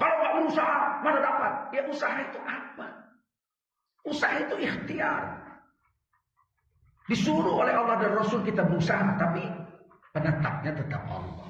Kalau 0.00 0.14
nggak 0.16 0.34
berusaha, 0.40 0.80
mana 1.04 1.18
dapat? 1.20 1.52
Ya 1.76 1.82
usaha 1.84 2.16
itu 2.16 2.40
apa? 2.40 2.88
Usaha 4.08 4.34
itu 4.40 4.54
ikhtiar. 4.64 5.36
Disuruh 7.12 7.60
oleh 7.60 7.76
Allah 7.76 8.00
dan 8.00 8.16
Rasul 8.16 8.40
kita 8.40 8.64
berusaha, 8.64 9.04
tapi 9.20 9.44
penetapnya 10.16 10.72
tetap 10.72 11.04
Allah. 11.12 11.45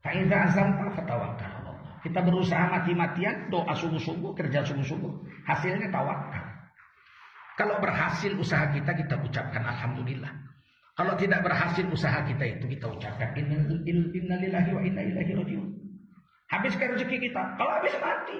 Fa'idha 0.00 0.48
azamta 0.48 0.88
fatawakal 0.96 1.52
Allah. 1.60 1.76
Kita 2.00 2.24
berusaha 2.24 2.64
mati-matian, 2.72 3.52
doa 3.52 3.76
sungguh-sungguh, 3.76 4.32
kerja 4.32 4.64
sungguh-sungguh. 4.64 5.12
Hasilnya 5.44 5.92
tawakal. 5.92 6.44
Kalau 7.60 7.76
berhasil 7.76 8.32
usaha 8.40 8.72
kita, 8.72 8.96
kita 8.96 9.20
ucapkan 9.20 9.60
Alhamdulillah. 9.60 10.32
Kalau 10.96 11.16
tidak 11.16 11.40
berhasil 11.44 11.84
usaha 11.88 12.24
kita 12.24 12.44
itu 12.44 12.64
kita 12.76 12.88
ucapkan 12.88 13.32
innalillahi 13.36 14.70
wa 14.72 14.82
inna 14.84 15.00
ilaihi 15.00 15.32
rajiun. 15.32 15.68
Habiskan 16.48 16.96
rezeki 16.96 17.30
kita. 17.30 17.42
Kalau 17.56 17.72
habis 17.72 17.94
mati. 18.00 18.38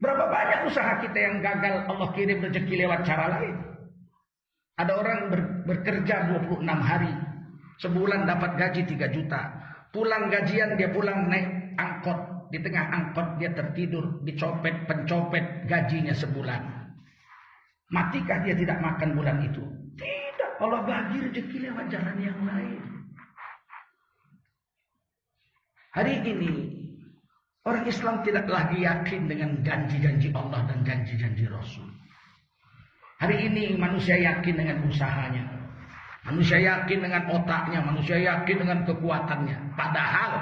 Berapa 0.00 0.24
banyak 0.24 0.60
usaha 0.72 1.04
kita 1.04 1.18
yang 1.20 1.36
gagal 1.44 1.84
Allah 1.84 2.08
kirim 2.16 2.40
rezeki 2.40 2.74
lewat 2.80 3.04
cara 3.04 3.40
lain. 3.40 3.56
Ada 4.80 4.92
orang 4.96 5.18
ber, 5.28 5.40
bekerja 5.68 6.32
26 6.40 6.64
hari. 6.64 7.12
Sebulan 7.80 8.28
dapat 8.28 8.60
gaji 8.60 8.84
3 8.84 9.08
juta. 9.08 9.40
Pulang 9.90 10.28
gajian 10.28 10.76
dia 10.76 10.92
pulang 10.92 11.32
naik 11.32 11.48
angkot. 11.80 12.52
Di 12.52 12.60
tengah 12.60 12.92
angkot 12.92 13.40
dia 13.40 13.50
tertidur. 13.56 14.20
Dicopet 14.20 14.84
pencopet 14.84 15.64
gajinya 15.64 16.12
sebulan. 16.12 16.60
Matikah 17.90 18.44
dia 18.44 18.54
tidak 18.54 18.78
makan 18.84 19.16
bulan 19.16 19.40
itu? 19.42 19.64
Tidak. 19.96 20.50
Allah 20.60 20.84
bagi 20.84 21.24
rezeki 21.24 21.56
lewat 21.66 21.88
jalan 21.88 22.16
yang 22.20 22.40
lain. 22.44 22.80
Hari 25.90 26.22
ini 26.22 26.52
orang 27.66 27.82
Islam 27.88 28.22
tidak 28.22 28.46
lagi 28.46 28.86
yakin 28.86 29.26
dengan 29.26 29.58
janji-janji 29.66 30.30
Allah 30.36 30.70
dan 30.70 30.86
janji-janji 30.86 31.50
Rasul. 31.50 31.88
Hari 33.18 33.50
ini 33.50 33.74
manusia 33.74 34.14
yakin 34.14 34.54
dengan 34.54 34.86
usahanya. 34.86 35.59
Manusia 36.20 36.60
yakin 36.60 37.00
dengan 37.00 37.24
otaknya, 37.32 37.80
manusia 37.80 38.20
yakin 38.20 38.56
dengan 38.60 38.84
kekuatannya. 38.84 39.72
Padahal 39.72 40.32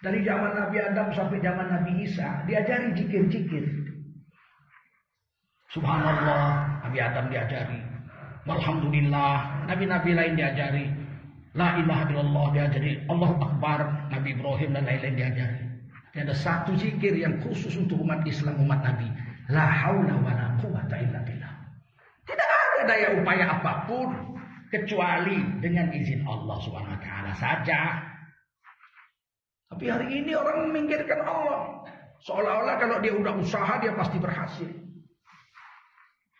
dari 0.00 0.24
zaman 0.24 0.56
Nabi 0.56 0.76
Adam 0.80 1.12
sampai 1.12 1.44
zaman 1.44 1.68
Nabi 1.68 2.08
Isa 2.08 2.40
diajari 2.48 2.96
jikir-jikir. 2.96 3.64
Subhanallah, 5.70 6.82
Nabi 6.88 6.98
Adam 6.98 7.28
diajari. 7.28 7.78
Alhamdulillah, 8.48 9.68
nabi-nabi 9.68 10.10
lain 10.16 10.34
diajari. 10.34 10.88
La 11.54 11.78
ilaha 11.78 12.08
illallah 12.10 12.46
diajari. 12.56 13.04
Allah 13.06 13.30
Akbar, 13.38 13.78
Nabi 14.10 14.34
Ibrahim 14.34 14.70
dan 14.74 14.82
lain-lain 14.88 15.14
diajari. 15.14 15.60
Ada 16.16 16.34
satu 16.34 16.74
zikir 16.74 17.14
yang 17.14 17.38
khusus 17.44 17.76
untuk 17.78 18.02
umat 18.02 18.26
Islam, 18.26 18.58
umat 18.66 18.82
Nabi. 18.82 19.06
La 19.52 19.62
haula 19.68 20.14
wa 20.18 20.32
la 20.34 20.46
quwata 20.58 20.96
illa 20.98 21.22
billah. 21.22 21.54
Tidak 22.26 22.48
ada 22.50 22.82
daya 22.86 23.08
upaya 23.14 23.44
apa 23.46 23.86
pun 23.86 24.39
kecuali 24.70 25.36
dengan 25.58 25.90
izin 25.90 26.22
Allah 26.24 26.56
Subhanahu 26.62 26.94
wa 26.94 27.02
taala 27.02 27.32
saja. 27.36 27.80
Tapi 29.70 29.84
hari 29.86 30.22
ini 30.22 30.32
orang 30.34 30.70
memikirkan 30.70 31.20
Allah. 31.26 31.84
Seolah-olah 32.22 32.76
kalau 32.78 32.96
dia 33.02 33.14
udah 33.14 33.34
usaha 33.38 33.82
dia 33.82 33.94
pasti 33.94 34.18
berhasil. 34.22 34.70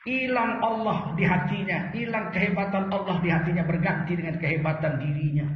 Hilang 0.06 0.64
Allah 0.64 1.12
di 1.12 1.24
hatinya, 1.28 1.92
hilang 1.92 2.32
kehebatan 2.32 2.88
Allah 2.88 3.20
di 3.20 3.28
hatinya 3.28 3.64
berganti 3.68 4.16
dengan 4.16 4.40
kehebatan 4.40 4.96
dirinya. 4.96 5.46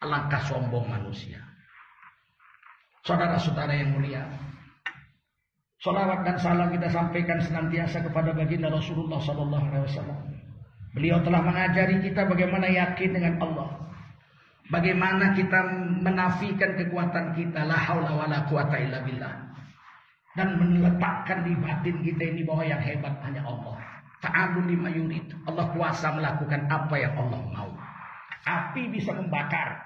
Alangkah 0.00 0.42
sombong 0.48 0.88
manusia. 0.88 1.38
Saudara-saudara 3.04 3.74
yang 3.76 3.98
mulia, 3.98 4.24
Salawat 5.82 6.22
dan 6.22 6.38
salam 6.38 6.70
kita 6.70 6.86
sampaikan 6.94 7.42
senantiasa 7.42 8.06
kepada 8.06 8.30
baginda 8.30 8.70
Rasulullah 8.70 9.18
Sallallahu 9.18 9.66
Alaihi 9.66 9.86
Wasallam. 9.90 10.31
Beliau 10.92 11.24
telah 11.24 11.40
mengajari 11.40 12.04
kita 12.04 12.28
bagaimana 12.28 12.68
yakin 12.68 13.10
dengan 13.16 13.34
Allah. 13.40 13.68
Bagaimana 14.68 15.36
kita 15.36 15.58
menafikan 16.00 16.76
kekuatan 16.76 17.36
kita 17.36 17.64
la 17.64 17.76
haula 17.76 18.12
wala 18.12 18.44
quwata 18.48 18.76
illa 18.80 19.00
billah. 19.04 19.52
Dan 20.32 20.56
meletakkan 20.56 21.44
di 21.44 21.52
batin 21.60 22.00
kita 22.00 22.22
ini 22.24 22.40
bahwa 22.44 22.64
yang 22.64 22.80
hebat 22.80 23.20
hanya 23.24 23.44
Allah. 23.44 23.76
Ta'alul 24.24 24.64
lima 24.68 24.88
yurid. 24.88 25.28
Allah 25.44 25.72
kuasa 25.76 26.12
melakukan 26.16 26.68
apa 26.72 26.94
yang 26.96 27.12
Allah 27.20 27.40
mau. 27.52 27.70
Api 28.48 28.88
bisa 28.88 29.12
membakar. 29.12 29.82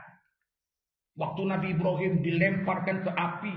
Waktu 1.19 1.43
Nabi 1.49 1.75
Ibrahim 1.75 2.21
dilemparkan 2.21 3.03
ke 3.03 3.11
api, 3.11 3.55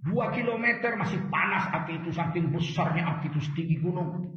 Dua 0.00 0.32
kilometer 0.32 0.96
masih 0.96 1.20
panas 1.28 1.68
api 1.76 2.00
itu 2.00 2.08
saking 2.08 2.48
besarnya 2.56 3.04
api 3.04 3.28
itu 3.28 3.40
setinggi 3.44 3.84
gunung. 3.84 4.32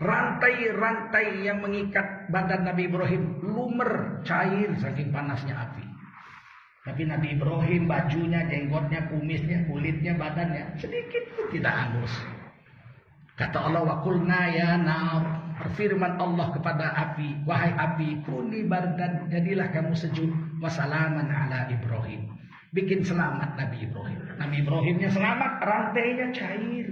Rantai-rantai 0.00 1.44
yang 1.44 1.60
mengikat 1.60 2.32
badan 2.32 2.64
Nabi 2.64 2.88
Ibrahim 2.88 3.44
lumer 3.44 4.24
cair 4.24 4.72
saking 4.80 5.12
panasnya 5.12 5.52
api. 5.52 5.84
Tapi 6.80 7.04
Nabi 7.04 7.36
Ibrahim 7.36 7.84
bajunya, 7.84 8.48
jenggotnya, 8.48 9.12
kumisnya, 9.12 9.68
kulitnya, 9.68 10.16
badannya 10.16 10.80
sedikit 10.80 11.28
pun 11.36 11.52
tidak 11.52 11.76
hangus. 11.76 12.12
Kata 13.36 13.68
Allah 13.68 13.84
wa 13.84 13.96
kulna 14.00 14.40
ya 14.48 14.80
nar. 14.80 15.22
Firman 15.76 16.16
Allah 16.16 16.56
kepada 16.56 16.88
api, 16.96 17.44
wahai 17.44 17.76
api, 17.76 18.24
kuni 18.24 18.64
bardan, 18.64 19.28
jadilah 19.28 19.68
kamu 19.68 19.92
sejuk. 19.92 20.32
Wassalaman 20.64 21.28
ala 21.28 21.68
Ibrahim 21.68 22.40
bikin 22.70 23.02
selamat 23.02 23.58
Nabi 23.58 23.76
Ibrahim. 23.86 24.20
Nabi 24.38 24.56
Ibrahimnya 24.62 25.10
selamat, 25.10 25.52
rantainya 25.62 26.26
cair. 26.30 26.86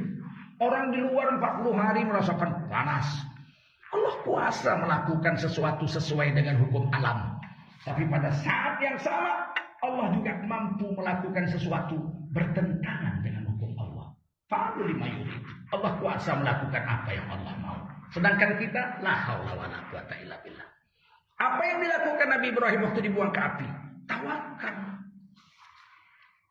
Orang 0.59 0.91
di 0.91 0.99
luar 0.99 1.39
40 1.39 1.71
hari 1.79 2.03
merasakan 2.03 2.67
panas. 2.67 3.07
Allah 3.89 4.15
kuasa 4.27 4.75
melakukan 4.77 5.39
sesuatu 5.39 5.87
sesuai 5.87 6.35
dengan 6.35 6.59
hukum 6.61 6.91
alam. 6.91 7.39
Tapi 7.87 8.05
pada 8.11 8.29
saat 8.35 8.77
yang 8.83 8.99
sama, 8.99 9.55
Allah 9.81 10.13
juga 10.13 10.35
mampu 10.45 10.91
melakukan 10.93 11.47
sesuatu 11.47 11.97
bertentangan 12.35 13.23
dengan 13.23 13.47
hukum 13.55 13.71
Allah. 13.79 14.13
Allah 15.73 15.93
kuasa 16.03 16.31
melakukan 16.37 16.83
apa 16.85 17.11
yang 17.15 17.27
Allah 17.31 17.55
mau. 17.63 17.79
Sedangkan 18.11 18.59
kita, 18.59 18.99
la 18.99 19.15
haula 19.15 19.53
wa 19.55 19.67
la 19.71 19.79
quwata. 19.89 20.17
Apa 21.39 21.63
yang 21.63 21.79
dilakukan 21.87 22.29
Nabi 22.35 22.47
Ibrahim 22.51 22.81
waktu 22.83 23.01
dibuang 23.07 23.31
ke 23.31 23.39
api? 23.39 23.67
Tawakal. 24.11 24.98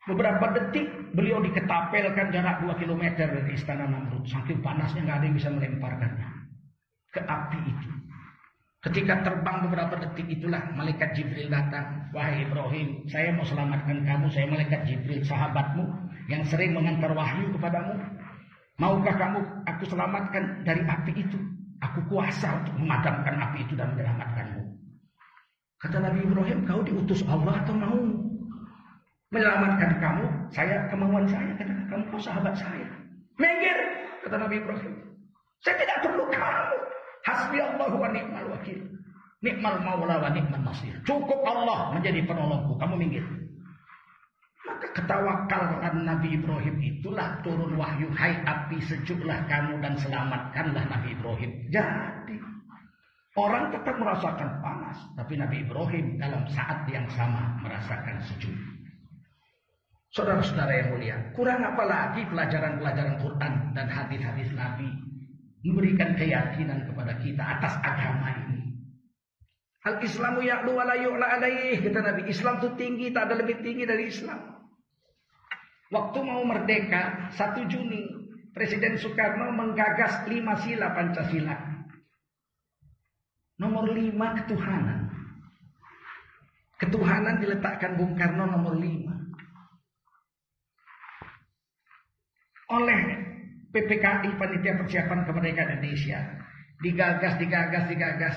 Beberapa 0.08 0.56
detik 0.56 0.88
beliau 1.12 1.44
diketapelkan 1.44 2.32
jarak 2.32 2.64
2 2.64 2.80
km 2.80 3.04
dari 3.12 3.52
istana 3.52 3.84
Namrud. 3.84 4.24
Saking 4.24 4.64
panasnya 4.64 5.04
nggak 5.04 5.16
ada 5.20 5.26
yang 5.28 5.36
bisa 5.36 5.52
melemparkannya 5.52 6.28
ke 7.12 7.20
api 7.20 7.58
itu. 7.68 7.88
Ketika 8.78 9.20
terbang 9.26 9.68
beberapa 9.68 10.00
detik 10.00 10.24
itulah 10.32 10.64
malaikat 10.72 11.12
Jibril 11.12 11.52
datang. 11.52 12.08
Wahai 12.16 12.46
Ibrahim, 12.46 13.04
saya 13.10 13.36
mau 13.36 13.44
selamatkan 13.44 14.00
kamu. 14.06 14.32
Saya 14.32 14.48
malaikat 14.48 14.88
Jibril, 14.88 15.20
sahabatmu 15.26 15.84
yang 16.32 16.40
sering 16.48 16.72
mengantar 16.72 17.12
wahyu 17.12 17.52
kepadamu. 17.52 18.00
Maukah 18.78 19.12
kamu 19.18 19.40
aku 19.66 19.84
selamatkan 19.90 20.62
dari 20.62 20.86
api 20.86 21.12
itu? 21.20 21.36
Aku 21.82 22.00
kuasa 22.08 22.64
untuk 22.64 22.80
memadamkan 22.80 23.34
api 23.34 23.66
itu 23.66 23.74
dan 23.74 23.92
menyelamatkanmu. 23.92 24.62
Kata 25.78 25.98
Nabi 25.98 26.26
Ibrahim, 26.26 26.58
kau 26.66 26.80
diutus 26.80 27.26
Allah 27.26 27.60
atau 27.62 27.74
mau? 27.74 28.27
Menyelamatkan 29.28 30.00
kamu, 30.00 30.24
saya 30.48 30.88
kemauan 30.88 31.28
saya, 31.28 31.52
kata 31.60 31.72
kamu 31.92 32.02
kau 32.08 32.20
sahabat 32.20 32.54
saya. 32.56 32.88
Minggir, 33.36 33.76
kata 34.24 34.36
Nabi 34.40 34.56
Ibrahim. 34.60 34.94
Saya 35.60 35.74
tidak 35.78 35.98
perlu 36.06 36.24
kamu. 36.32 36.76
Hasbi 37.26 37.58
Allah 37.60 37.90
wa 37.92 38.08
ni'mal 38.08 38.46
wakil. 38.56 38.78
Nikmal 39.38 39.78
maula 39.84 40.18
wa 40.18 40.30
nikmal 40.34 40.62
nasir. 40.66 40.94
Cukup 41.06 41.44
Allah 41.46 41.94
menjadi 41.94 42.26
penolongku. 42.26 42.74
Kamu 42.74 42.94
minggir. 42.98 43.22
Maka 44.66 44.86
ketawakalan 44.98 46.02
Nabi 46.02 46.34
Ibrahim 46.34 46.76
itulah 46.82 47.38
turun 47.46 47.78
wahyu. 47.78 48.10
Hai 48.18 48.34
api 48.42 48.82
sejuklah 48.82 49.46
kamu 49.46 49.78
dan 49.78 49.94
selamatkanlah 49.94 50.84
Nabi 50.90 51.14
Ibrahim. 51.14 51.50
Jadi 51.70 52.36
orang 53.38 53.70
tetap 53.70 53.94
merasakan 53.94 54.50
panas. 54.58 54.98
Tapi 55.14 55.38
Nabi 55.38 55.56
Ibrahim 55.62 56.18
dalam 56.18 56.42
saat 56.50 56.82
yang 56.90 57.06
sama 57.14 57.62
merasakan 57.62 58.18
sejuk. 58.26 58.77
Saudara-saudara 60.18 60.74
yang 60.74 60.88
mulia, 60.98 61.16
kurang 61.38 61.62
apa 61.62 61.86
lagi 61.86 62.26
pelajaran-pelajaran 62.26 63.22
Quran 63.22 63.70
dan 63.70 63.86
hadis-hadis 63.86 64.50
Nabi 64.50 64.90
memberikan 65.62 66.18
keyakinan 66.18 66.90
kepada 66.90 67.22
kita 67.22 67.38
atas 67.38 67.78
agama 67.86 68.34
ini. 68.34 68.74
Al-Islamu 69.86 70.42
ya'lu 70.42 70.74
wa 70.74 70.90
la 70.90 70.98
yu'la 70.98 71.38
alaih. 71.38 71.78
Kata 71.86 72.02
Nabi, 72.02 72.26
Islam 72.34 72.58
itu 72.58 72.68
tinggi, 72.74 73.14
tak 73.14 73.30
ada 73.30 73.46
lebih 73.46 73.62
tinggi 73.62 73.86
dari 73.86 74.10
Islam. 74.10 74.58
Waktu 75.94 76.18
mau 76.26 76.42
merdeka, 76.42 77.30
1 77.38 77.70
Juni, 77.70 78.10
Presiden 78.50 78.98
Soekarno 78.98 79.54
menggagas 79.54 80.26
lima 80.26 80.58
sila 80.58 80.98
Pancasila. 80.98 81.54
Nomor 83.62 83.86
lima 83.94 84.34
ketuhanan. 84.34 85.14
Ketuhanan 86.82 87.38
diletakkan 87.38 87.94
Bung 87.94 88.18
Karno 88.18 88.50
nomor 88.50 88.74
lima. 88.74 89.17
Oleh 92.68 93.00
PPKI 93.72 94.28
Panitia 94.36 94.76
Persiapan 94.80 95.24
Kemerdekaan 95.24 95.80
Indonesia 95.80 96.20
digagas, 96.80 97.34
digagas, 97.40 97.84
digagas. 97.90 98.36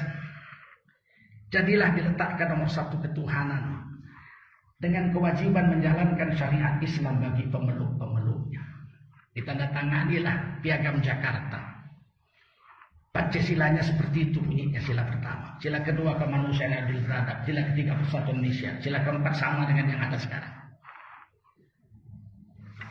Jadilah 1.51 1.91
diletakkan 1.91 2.47
nomor 2.55 2.71
satu 2.71 2.95
ketuhanan 3.03 3.83
dengan 4.79 5.11
kewajiban 5.11 5.67
menjalankan 5.67 6.31
syariat 6.39 6.79
Islam 6.79 7.19
bagi 7.19 7.43
pemeluk-pemeluknya. 7.51 8.63
Ditandatanganilah 9.35 10.63
piagam 10.63 11.03
Jakarta. 11.03 11.83
Pancasilanya 13.11 13.83
seperti 13.83 14.31
itu 14.31 14.39
bunyinya 14.39 14.79
sila 14.79 15.03
pertama. 15.03 15.59
Sila 15.59 15.83
kedua 15.83 16.15
kemanusiaan 16.15 16.87
adil 16.87 17.03
beradab. 17.03 17.43
Sila 17.43 17.67
ketiga 17.71 17.99
persatuan 17.99 18.39
Indonesia. 18.39 18.71
Sila 18.79 19.03
keempat 19.03 19.35
sama 19.35 19.67
dengan 19.67 19.91
yang 19.91 20.01
ada 20.07 20.15
sekarang. 20.15 20.60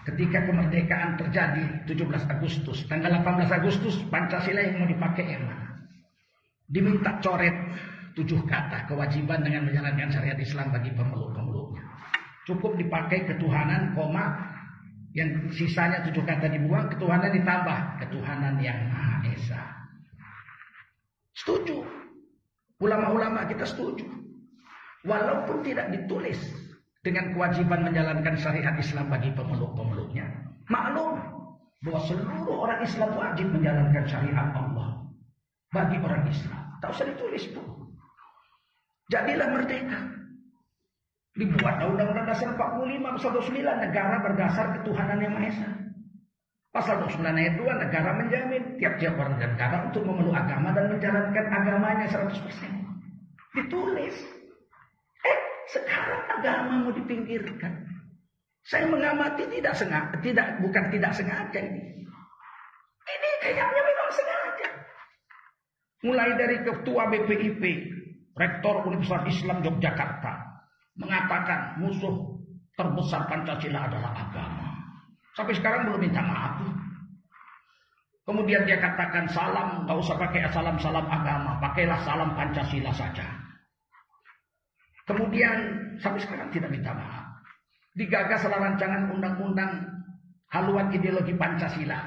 Ketika 0.01 0.49
kemerdekaan 0.49 1.21
terjadi 1.21 1.85
17 1.85 2.33
Agustus, 2.33 2.89
tanggal 2.89 3.21
18 3.21 3.53
Agustus 3.53 4.01
Pancasila 4.09 4.65
yang 4.65 4.81
mau 4.81 4.89
dipakai 4.89 5.25
yang 5.29 5.45
mana? 5.45 5.71
diminta 6.71 7.19
coret 7.19 7.53
tujuh 8.15 8.47
kata 8.47 8.87
kewajiban 8.87 9.43
dengan 9.43 9.67
menjalankan 9.67 10.09
syariat 10.11 10.39
Islam 10.39 10.71
bagi 10.71 10.95
pemeluk-pemeluknya. 10.95 11.83
Cukup 12.47 12.79
dipakai 12.79 13.27
ketuhanan, 13.27 13.95
koma, 13.95 14.39
yang 15.15 15.51
sisanya 15.51 16.03
tujuh 16.07 16.23
kata 16.23 16.47
dibuang, 16.51 16.87
ketuhanan 16.95 17.31
ditambah, 17.35 17.79
ketuhanan 18.07 18.55
yang 18.63 18.79
Maha 18.91 19.27
Esa. 19.35 19.63
Setuju. 21.35 21.83
Ulama-ulama 22.81 23.45
kita 23.51 23.67
setuju. 23.67 24.07
Walaupun 25.05 25.67
tidak 25.67 25.91
ditulis 25.93 26.39
dengan 27.01 27.33
kewajiban 27.33 27.81
menjalankan 27.89 28.35
syariat 28.37 28.77
Islam 28.77 29.09
bagi 29.09 29.33
pemeluk-pemeluknya. 29.33 30.27
Maklum 30.69 31.17
bahwa 31.81 32.01
seluruh 32.05 32.57
orang 32.61 32.81
Islam 32.85 33.11
wajib 33.17 33.47
menjalankan 33.49 34.05
syariat 34.05 34.53
Allah 34.53 35.01
bagi 35.73 35.97
orang 36.01 36.29
Islam. 36.29 36.61
Tak 36.85 36.93
usah 36.93 37.09
ditulis 37.09 37.45
pun. 37.57 37.65
Jadilah 39.09 39.49
merdeka. 39.49 40.01
Dibuat 41.31 41.79
Undang-Undang 41.87 42.27
Dasar 42.27 42.53
45 42.59 43.17
pasal 43.17 43.31
29 43.39 43.87
negara 43.87 44.17
berdasar 44.21 44.67
ketuhanan 44.77 45.23
yang 45.23 45.33
Maha 45.33 45.47
Esa. 45.47 45.69
Pasal 46.71 47.03
29 47.07 47.23
ayat 47.23 47.55
2 47.59 47.83
negara 47.87 48.11
menjamin 48.19 48.63
tiap-tiap 48.79 49.15
warga 49.19 49.47
negara 49.47 49.77
untuk 49.91 50.07
memeluk 50.07 50.35
agama 50.35 50.75
dan 50.75 50.91
menjalankan 50.91 51.47
agamanya 51.51 52.07
100%. 52.07 52.39
Ditulis. 53.57 54.40
Sekarang 55.71 56.23
agama 56.27 56.87
mau 56.87 56.93
dipinggirkan. 56.95 57.87
Saya 58.67 58.87
mengamati 58.91 59.47
tidak 59.49 59.75
sengaja, 59.79 60.15
tidak 60.21 60.47
bukan 60.61 60.85
tidak 60.93 61.13
sengaja 61.17 61.59
ini. 61.59 62.07
Ini 63.07 63.31
kayaknya 63.43 63.83
memang 63.83 64.11
sengaja. 64.13 64.69
Mulai 66.05 66.31
dari 66.37 66.57
ketua 66.67 67.03
BPIP, 67.09 67.63
Rektor 68.37 68.85
Universitas 68.87 69.33
Islam 69.33 69.65
Yogyakarta, 69.65 70.33
mengatakan 70.99 71.81
musuh 71.81 72.37
terbesar 72.77 73.27
Pancasila 73.27 73.89
adalah 73.89 74.13
agama. 74.13 74.69
Sampai 75.35 75.57
sekarang 75.57 75.89
belum 75.89 76.01
minta 76.03 76.21
maaf. 76.21 76.61
Kemudian 78.29 78.69
dia 78.69 78.79
katakan 78.79 79.27
salam, 79.33 79.89
nggak 79.89 79.99
usah 79.99 80.15
pakai 80.15 80.47
salam-salam 80.53 81.07
agama, 81.09 81.59
pakailah 81.59 81.99
salam 82.05 82.37
Pancasila 82.37 82.93
saja. 82.95 83.40
Kemudian 85.11 85.59
sampai 85.99 86.23
sekarang 86.23 86.55
tidak 86.55 86.71
minta 86.71 86.95
maaf. 86.95 87.43
Digagas 87.99 88.47
rancangan 88.47 89.11
undang-undang 89.11 89.91
haluan 90.55 90.95
ideologi 90.95 91.35
Pancasila. 91.35 91.99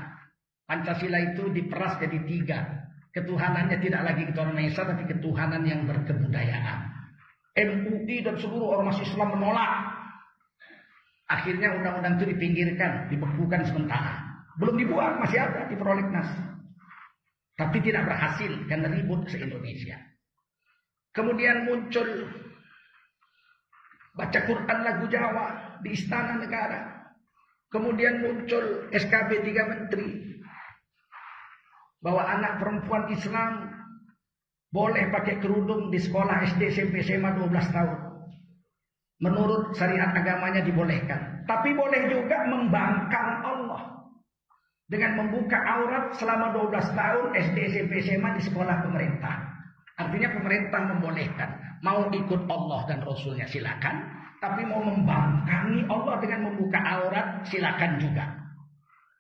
Pancasila 0.64 1.20
itu 1.20 1.52
diperas 1.52 2.00
jadi 2.00 2.20
tiga. 2.24 2.60
Ketuhanannya 3.12 3.78
tidak 3.84 4.02
lagi 4.08 4.24
ketuhanan 4.32 4.64
Esa, 4.64 4.88
tapi 4.88 5.04
ketuhanan 5.06 5.68
yang 5.68 5.84
berkebudayaan. 5.84 6.80
MUI 7.54 8.24
dan 8.24 8.40
seluruh 8.40 8.80
ormas 8.80 8.98
Islam 9.04 9.36
menolak. 9.36 10.00
Akhirnya 11.28 11.76
undang-undang 11.76 12.18
itu 12.18 12.32
dipinggirkan, 12.32 13.12
dibekukan 13.12 13.68
sementara. 13.68 14.48
Belum 14.58 14.80
dibuat, 14.80 15.20
masih 15.20 15.44
ada 15.44 15.68
di 15.68 15.76
prolegnas. 15.76 16.32
Tapi 17.60 17.84
tidak 17.84 18.08
berhasil 18.10 18.50
karena 18.66 18.88
ribut 18.90 19.28
se-Indonesia. 19.30 20.00
Kemudian 21.14 21.70
muncul 21.70 22.08
baca 24.14 24.40
Quran 24.46 24.80
lagu 24.86 25.06
Jawa 25.10 25.46
di 25.82 25.90
istana 25.94 26.38
negara. 26.38 27.10
Kemudian 27.74 28.22
muncul 28.22 28.88
SKB 28.94 29.42
3 29.42 29.72
menteri 29.74 30.38
bahwa 32.06 32.22
anak 32.22 32.62
perempuan 32.62 33.10
Islam 33.10 33.74
boleh 34.70 35.10
pakai 35.10 35.42
kerudung 35.42 35.90
di 35.90 35.98
sekolah 35.98 36.46
SD, 36.54 36.70
SMP, 36.70 37.02
SMA 37.02 37.34
12 37.34 37.50
tahun. 37.74 38.00
Menurut 39.22 39.74
syariat 39.78 40.14
agamanya 40.14 40.62
dibolehkan. 40.62 41.46
Tapi 41.50 41.74
boleh 41.74 42.10
juga 42.10 42.46
membangkang 42.50 43.42
Allah. 43.42 43.82
Dengan 44.90 45.26
membuka 45.26 45.58
aurat 45.58 46.14
selama 46.18 46.54
12 46.54 46.94
tahun 46.94 47.26
SD, 47.34 47.58
SMP, 47.74 48.04
SMA 48.06 48.38
di 48.38 48.42
sekolah 48.46 48.86
pemerintah. 48.86 49.50
Artinya 49.98 50.30
pemerintah 50.38 50.82
membolehkan. 50.90 51.50
Mau 51.84 52.08
ikut 52.08 52.42
Allah 52.48 52.80
dan 52.88 53.04
Rasulnya 53.04 53.44
silakan. 53.44 54.08
Tapi 54.40 54.64
mau 54.68 54.84
membangkangi 54.84 55.88
Allah 55.88 56.16
dengan 56.20 56.52
membuka 56.52 56.80
aurat 56.80 57.44
silakan 57.48 58.00
juga. 58.00 58.28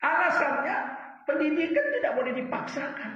Alasannya 0.03 0.77
pendidikan 1.23 1.85
tidak 1.99 2.11
boleh 2.19 2.33
dipaksakan. 2.43 3.11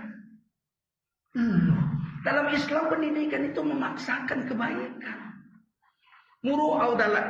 Hmm. 1.36 1.76
Dalam 2.24 2.48
Islam 2.52 2.92
pendidikan 2.92 3.44
itu 3.48 3.60
memaksakan 3.60 4.48
kebaikan. 4.48 5.20
Muru 6.44 6.80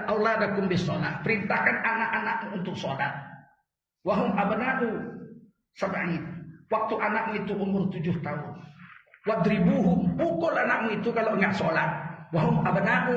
auladakum 0.05 0.69
bisolat. 0.69 1.25
Perintahkan 1.25 1.75
anak-anak 1.81 2.37
untuk 2.53 2.77
sholat. 2.77 3.13
Wahum 4.05 4.33
abna'u 4.37 4.89
sab'in. 5.73 6.21
Waktu 6.69 6.95
anakmu 7.01 7.33
itu 7.45 7.53
umur 7.57 7.89
tujuh 7.89 8.13
tahun. 8.21 8.61
Wadribuhum. 9.25 10.21
Pukul 10.21 10.53
anakmu 10.53 11.01
itu 11.01 11.09
kalau 11.13 11.33
enggak 11.33 11.57
sholat. 11.57 12.06
Wahum 12.35 12.63
abna'u 12.63 13.15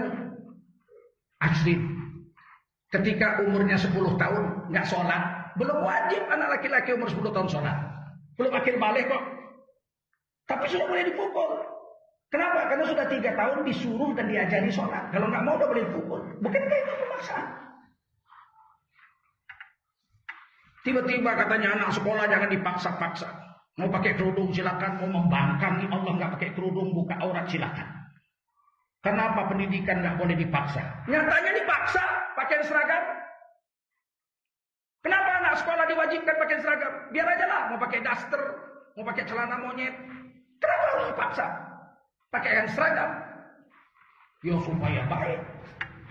Asrin. 1.41 1.81
Ketika 2.91 3.41
umurnya 3.47 3.79
10 3.79 3.95
tahun 4.19 4.45
nggak 4.71 4.87
sholat, 4.87 5.55
belum 5.57 5.79
wajib 5.83 6.23
anak 6.27 6.59
laki-laki 6.59 6.91
umur 6.95 7.09
10 7.09 7.31
tahun 7.31 7.49
sholat. 7.49 7.77
Belum 8.35 8.53
akhir 8.55 8.75
balik 8.77 9.07
kok. 9.07 9.25
Tapi 10.51 10.65
sudah 10.67 10.87
boleh 10.91 11.07
dipukul. 11.07 11.51
Kenapa? 12.31 12.71
Karena 12.71 12.85
sudah 12.87 13.07
tiga 13.11 13.35
tahun 13.35 13.67
disuruh 13.67 14.11
dan 14.15 14.27
diajari 14.31 14.71
sholat. 14.71 15.11
Kalau 15.15 15.27
nggak 15.31 15.43
mau 15.43 15.55
udah 15.59 15.69
boleh 15.71 15.83
dipukul. 15.87 16.21
Bukan 16.43 16.63
kayak 16.67 16.83
itu 16.87 16.95
pemaksaan. 16.99 17.47
Tiba-tiba 20.81 21.31
katanya 21.37 21.69
anak 21.77 21.91
sekolah 21.95 22.25
jangan 22.27 22.51
dipaksa-paksa. 22.51 23.29
Mau 23.79 23.89
pakai 23.93 24.17
kerudung 24.17 24.51
silakan, 24.51 24.99
mau 24.99 25.09
membangkang 25.21 25.85
Allah 25.89 26.13
nggak 26.17 26.33
pakai 26.41 26.51
kerudung 26.57 26.91
buka 26.93 27.17
aurat 27.21 27.47
silakan. 27.47 27.87
Kenapa 29.01 29.49
pendidikan 29.49 30.05
nggak 30.05 30.21
boleh 30.21 30.37
dipaksa? 30.37 30.85
Nyatanya 31.09 31.53
dipaksa 31.57 32.05
pakai 32.37 32.61
seragam. 32.69 33.05
Kenapa 35.01 35.31
anak 35.41 35.55
sekolah 35.65 35.85
diwajibkan 35.89 36.37
pakai 36.37 36.59
seragam? 36.61 36.93
Biar 37.09 37.25
aja 37.25 37.47
lah, 37.49 37.61
mau 37.73 37.81
pakai 37.81 38.05
daster, 38.05 38.43
mau 39.01 39.05
pakai 39.09 39.25
celana 39.25 39.57
monyet. 39.57 39.97
Kenapa 40.61 40.85
harus 40.93 41.07
dipaksa? 41.17 41.47
Pakai 42.29 42.69
seragam. 42.77 43.11
Ya 44.45 44.57
supaya 44.61 45.03
baik. 45.09 45.41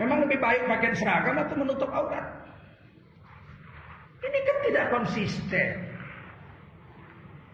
Memang 0.01 0.25
lebih 0.25 0.41
baik 0.41 0.65
pakai 0.65 0.89
seragam 0.97 1.37
atau 1.37 1.55
menutup 1.61 1.89
aurat. 1.93 2.25
Ini 4.25 4.39
kan 4.41 4.57
tidak 4.65 4.85
konsisten. 4.89 5.88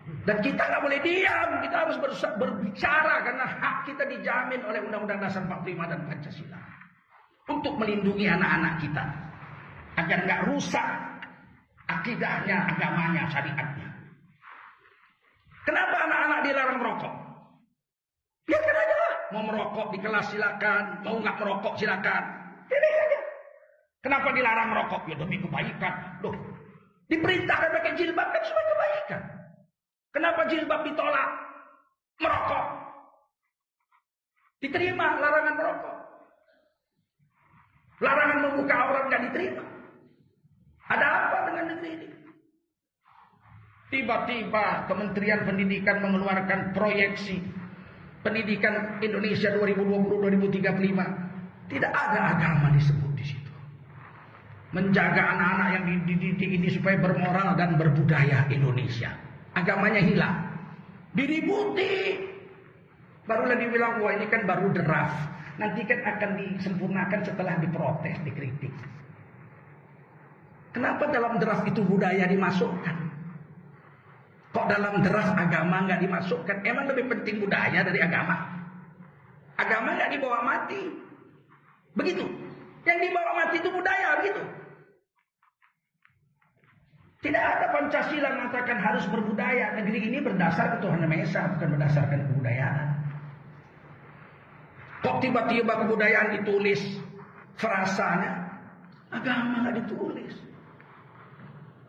Dan 0.05 0.37
kita 0.41 0.61
nggak 0.61 0.83
boleh 0.85 0.99
diam, 1.01 1.49
kita 1.65 1.75
harus 1.85 1.97
berbicara 2.37 3.25
karena 3.25 3.45
hak 3.45 3.89
kita 3.89 4.03
dijamin 4.05 4.61
oleh 4.61 4.81
Undang-Undang 4.85 5.17
Dasar 5.21 5.41
45 5.49 5.89
dan 5.89 5.99
Pancasila. 6.05 6.61
Untuk 7.45 7.73
melindungi 7.77 8.25
anak-anak 8.29 8.73
kita. 8.81 9.05
Agar 9.97 10.17
nggak 10.25 10.41
rusak 10.49 10.87
akidahnya, 11.89 12.57
agamanya, 12.73 13.29
syariatnya. 13.29 13.89
Kenapa 15.65 15.95
anak-anak 16.05 16.39
dilarang 16.45 16.77
merokok? 16.81 17.13
Biarkan 18.45 18.75
aja 18.77 18.95
lah. 19.01 19.13
Mau 19.33 19.43
merokok 19.49 19.87
di 19.89 19.97
kelas 20.01 20.25
silakan, 20.29 20.83
mau 21.01 21.17
nggak 21.17 21.37
merokok 21.41 21.73
silakan. 21.81 22.23
Ini 22.69 22.89
aja. 22.93 23.19
Kenapa 24.05 24.29
dilarang 24.37 24.69
merokok? 24.69 25.01
Ya 25.09 25.17
demi 25.17 25.41
kebaikan. 25.41 26.21
Loh, 26.21 26.37
diperintahkan 27.09 27.69
pakai 27.73 27.97
jilbab 27.97 28.29
kan 28.29 28.43
supaya 28.45 28.65
kebaikan. 28.69 29.21
Kenapa 30.15 30.47
jilbab 30.47 30.87
ditolak? 30.87 31.29
Merokok. 32.23 32.65
Diterima 34.63 35.19
larangan 35.19 35.55
merokok. 35.59 35.95
Larangan 37.99 38.39
membuka 38.47 38.75
aurat 38.79 39.03
nggak 39.11 39.23
diterima. 39.27 39.63
Ada 40.87 41.07
apa 41.27 41.37
dengan 41.51 41.65
negeri 41.75 41.89
ini? 41.99 42.07
Tiba-tiba 43.91 44.87
Kementerian 44.87 45.43
Pendidikan 45.43 45.99
mengeluarkan 45.99 46.71
proyeksi 46.71 47.43
pendidikan 48.23 49.03
Indonesia 49.03 49.51
2020-2035. 49.51 51.75
Tidak 51.75 51.91
ada 51.91 52.39
agama 52.39 52.71
disebut 52.71 53.11
di 53.19 53.25
situ. 53.35 53.51
Menjaga 54.71 55.35
anak-anak 55.35 55.69
yang 55.75 55.83
dididik 56.07 56.49
ini 56.55 56.71
supaya 56.71 57.03
bermoral 57.03 57.59
dan 57.59 57.75
berbudaya 57.75 58.47
Indonesia 58.47 59.24
agamanya 59.55 60.03
hilang. 60.03 60.35
Diributi. 61.15 62.21
Barulah 63.25 63.57
dibilang, 63.57 64.03
wah 64.03 64.13
ini 64.13 64.29
kan 64.29 64.45
baru 64.45 64.69
draft. 64.75 65.17
Nanti 65.57 65.87
kan 65.87 66.03
akan 66.03 66.31
disempurnakan 66.35 67.19
setelah 67.25 67.57
diprotes, 67.63 68.19
dikritik. 68.27 68.75
Kenapa 70.75 71.07
dalam 71.07 71.39
draft 71.39 71.63
itu 71.65 71.81
budaya 71.87 72.27
dimasukkan? 72.27 72.95
Kok 74.51 74.67
dalam 74.67 74.99
deras 74.99 75.31
agama 75.31 75.87
nggak 75.87 76.03
dimasukkan? 76.03 76.63
Emang 76.67 76.91
lebih 76.91 77.07
penting 77.11 77.39
budaya 77.39 77.79
dari 77.79 78.03
agama? 78.03 78.35
Agama 79.55 79.95
nggak 79.95 80.11
dibawa 80.19 80.43
mati. 80.43 80.91
Begitu. 81.95 82.27
Yang 82.83 82.99
dibawa 83.07 83.31
mati 83.39 83.55
itu 83.63 83.69
budaya, 83.71 84.19
begitu. 84.19 84.43
Tidak 87.25 87.41
ada 87.41 87.73
Pancasila 87.73 88.37
mengatakan 88.37 88.77
harus 88.77 89.09
berbudaya. 89.09 89.73
Negeri 89.73 90.13
ini 90.13 90.21
berdasar 90.21 90.77
ketuhanan 90.77 91.09
Esa, 91.09 91.49
bukan 91.57 91.73
berdasarkan 91.73 92.21
kebudayaan. 92.29 92.87
Kok 95.01 95.25
tiba-tiba 95.25 95.73
kebudayaan 95.73 96.37
ditulis 96.37 97.01
frasanya? 97.57 98.61
Agama 99.09 99.65
nggak 99.65 99.73
ditulis. 99.81 100.37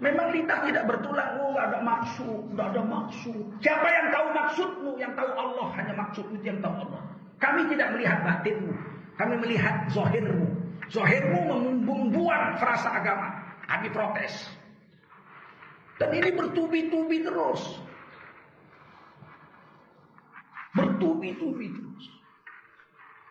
Memang 0.01 0.33
lidah 0.33 0.64
tidak 0.64 0.88
bertulang, 0.88 1.37
oh 1.40 1.57
ada 1.61 1.85
maksud, 1.85 2.57
tidak 2.57 2.66
ada 2.72 2.83
maksud. 2.85 3.44
Siapa 3.61 3.88
yang 3.92 4.07
tahu 4.12 4.27
maksudmu? 4.33 4.90
Yang 4.96 5.12
tahu 5.20 5.31
Allah, 5.37 5.68
hanya 5.77 5.94
maksud 6.01 6.25
itu 6.33 6.44
yang 6.49 6.61
tahu 6.64 6.81
Allah. 6.81 7.03
Kami 7.37 7.68
tidak 7.77 7.92
melihat 7.92 8.25
batinmu, 8.25 8.72
kami 9.20 9.35
melihat 9.37 9.85
zohirmu. 9.92 10.49
Zohirmu 10.88 11.40
membuang 11.85 12.57
frasa 12.57 12.88
agama. 13.05 13.37
Kami 13.68 13.92
protes. 13.92 14.33
Dan 15.96 16.12
ini 16.12 16.30
bertubi-tubi 16.37 17.24
terus. 17.24 17.62
Bertubi-tubi 20.76 21.66
terus. 21.72 22.04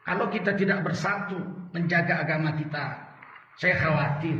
Kalau 0.06 0.30
kita 0.30 0.54
tidak 0.58 0.86
bersatu 0.86 1.38
menjaga 1.74 2.26
agama 2.26 2.54
kita, 2.58 3.06
saya 3.58 3.76
khawatir 3.82 4.38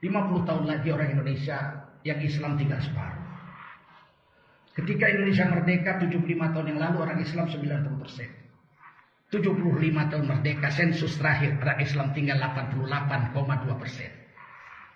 50 0.00 0.48
tahun 0.48 0.64
lagi 0.64 0.88
orang 0.94 1.10
Indonesia 1.16 1.58
yang 2.06 2.20
Islam 2.22 2.56
tinggal 2.56 2.80
separuh. 2.80 3.26
Ketika 4.78 5.10
Indonesia 5.10 5.44
merdeka 5.50 5.98
75 5.98 6.54
tahun 6.54 6.66
yang 6.70 6.78
lalu 6.78 6.96
orang 7.02 7.18
Islam 7.18 7.50
90 7.50 7.98
persen. 7.98 8.30
75 9.28 9.58
tahun 10.08 10.24
merdeka 10.24 10.72
sensus 10.72 11.18
terakhir 11.20 11.60
orang 11.60 11.82
Islam 11.82 12.08
tinggal 12.16 12.38
88,2 12.40 13.76
persen. 13.76 14.08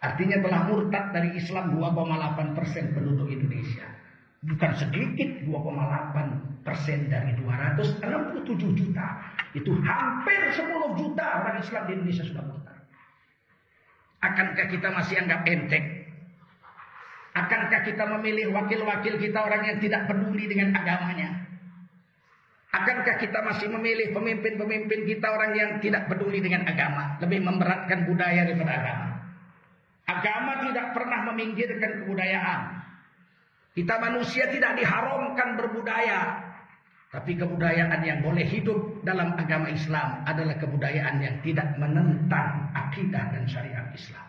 Artinya 0.03 0.43
telah 0.43 0.67
murtad 0.67 1.15
dari 1.15 1.31
Islam 1.39 1.79
2,8 1.79 2.59
persen 2.59 2.91
penduduk 2.91 3.31
Indonesia. 3.31 3.87
Bukan 4.43 4.75
sedikit 4.75 5.47
2,8 5.47 6.67
persen 6.67 7.07
dari 7.07 7.31
267 7.39 8.03
juta. 8.75 9.07
Itu 9.55 9.71
hampir 9.79 10.51
10 10.51 10.99
juta 10.99 11.27
orang 11.47 11.63
Islam 11.63 11.83
di 11.87 11.93
Indonesia 11.95 12.25
sudah 12.27 12.43
murtad. 12.43 12.79
Akankah 14.27 14.67
kita 14.75 14.89
masih 14.91 15.15
anggap 15.23 15.47
enteng? 15.47 15.87
Akankah 17.39 17.87
kita 17.87 18.05
memilih 18.19 18.51
wakil-wakil 18.51 19.23
kita 19.23 19.39
orang 19.39 19.63
yang 19.71 19.79
tidak 19.79 20.11
peduli 20.11 20.51
dengan 20.51 20.75
agamanya? 20.75 21.47
Akankah 22.75 23.23
kita 23.23 23.39
masih 23.39 23.71
memilih 23.71 24.11
pemimpin-pemimpin 24.11 25.07
kita 25.07 25.31
orang 25.31 25.55
yang 25.55 25.71
tidak 25.79 26.11
peduli 26.11 26.43
dengan 26.43 26.67
agama? 26.67 27.23
Lebih 27.23 27.39
memberatkan 27.39 28.11
budaya 28.11 28.51
daripada 28.51 28.75
agama. 28.83 29.12
Agama 30.13 30.53
tidak 30.69 30.87
pernah 30.93 31.21
meminggirkan 31.33 32.05
kebudayaan. 32.05 32.61
Kita 33.73 33.95
manusia 33.97 34.53
tidak 34.53 34.77
diharamkan 34.77 35.57
berbudaya. 35.57 36.53
Tapi 37.13 37.37
kebudayaan 37.37 38.01
yang 38.05 38.25
boleh 38.25 38.45
hidup 38.45 39.05
dalam 39.05 39.37
agama 39.37 39.69
Islam 39.69 40.25
adalah 40.25 40.57
kebudayaan 40.57 41.21
yang 41.21 41.37
tidak 41.45 41.77
menentang 41.77 42.73
akidah 42.73 43.37
dan 43.37 43.45
syariat 43.45 43.89
Islam. 43.93 44.29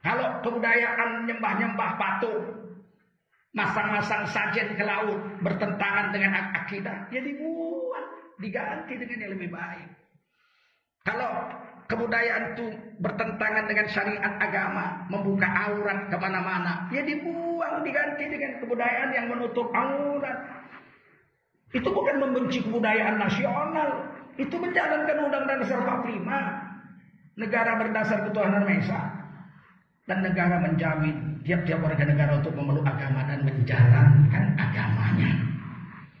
Kalau 0.00 0.40
kebudayaan 0.46 1.26
nyembah-nyembah 1.26 1.90
patung, 1.98 2.42
masang-masang 3.50 4.30
sajen 4.30 4.78
ke 4.78 4.84
laut 4.86 5.18
bertentangan 5.42 6.14
dengan 6.14 6.54
akidah, 6.54 7.10
ya 7.10 7.18
dibuat, 7.18 8.06
diganti 8.38 8.94
dengan 8.94 9.18
yang 9.26 9.32
lebih 9.34 9.50
baik. 9.50 9.90
Kalau 11.02 11.50
kebudayaan 11.90 12.54
itu 12.54 12.66
bertentangan 13.02 13.66
dengan 13.66 13.86
syariat 13.90 14.34
agama, 14.38 15.10
membuka 15.10 15.50
aurat 15.50 16.06
ke 16.06 16.16
mana-mana, 16.16 16.86
ya 16.94 17.02
dibuang, 17.02 17.82
diganti 17.82 18.30
dengan 18.30 18.62
kebudayaan 18.62 19.10
yang 19.10 19.26
menutup 19.26 19.66
aurat. 19.74 20.38
Itu 21.74 21.90
bukan 21.90 22.22
membenci 22.22 22.62
kebudayaan 22.62 23.18
nasional. 23.18 24.10
Itu 24.38 24.58
menjalankan 24.58 25.16
Undang-Undang 25.26 25.58
Dasar 25.66 25.82
45. 25.86 27.38
Negara 27.38 27.78
berdasar 27.78 28.18
ketuhanan 28.26 28.66
Maha 28.66 29.02
Dan 30.04 30.18
negara 30.26 30.58
menjamin 30.58 31.38
tiap-tiap 31.46 31.78
warga 31.78 32.02
negara 32.02 32.42
untuk 32.42 32.58
memeluk 32.58 32.82
agama 32.82 33.22
dan 33.30 33.46
menjalankan 33.46 34.44
agamanya. 34.58 35.30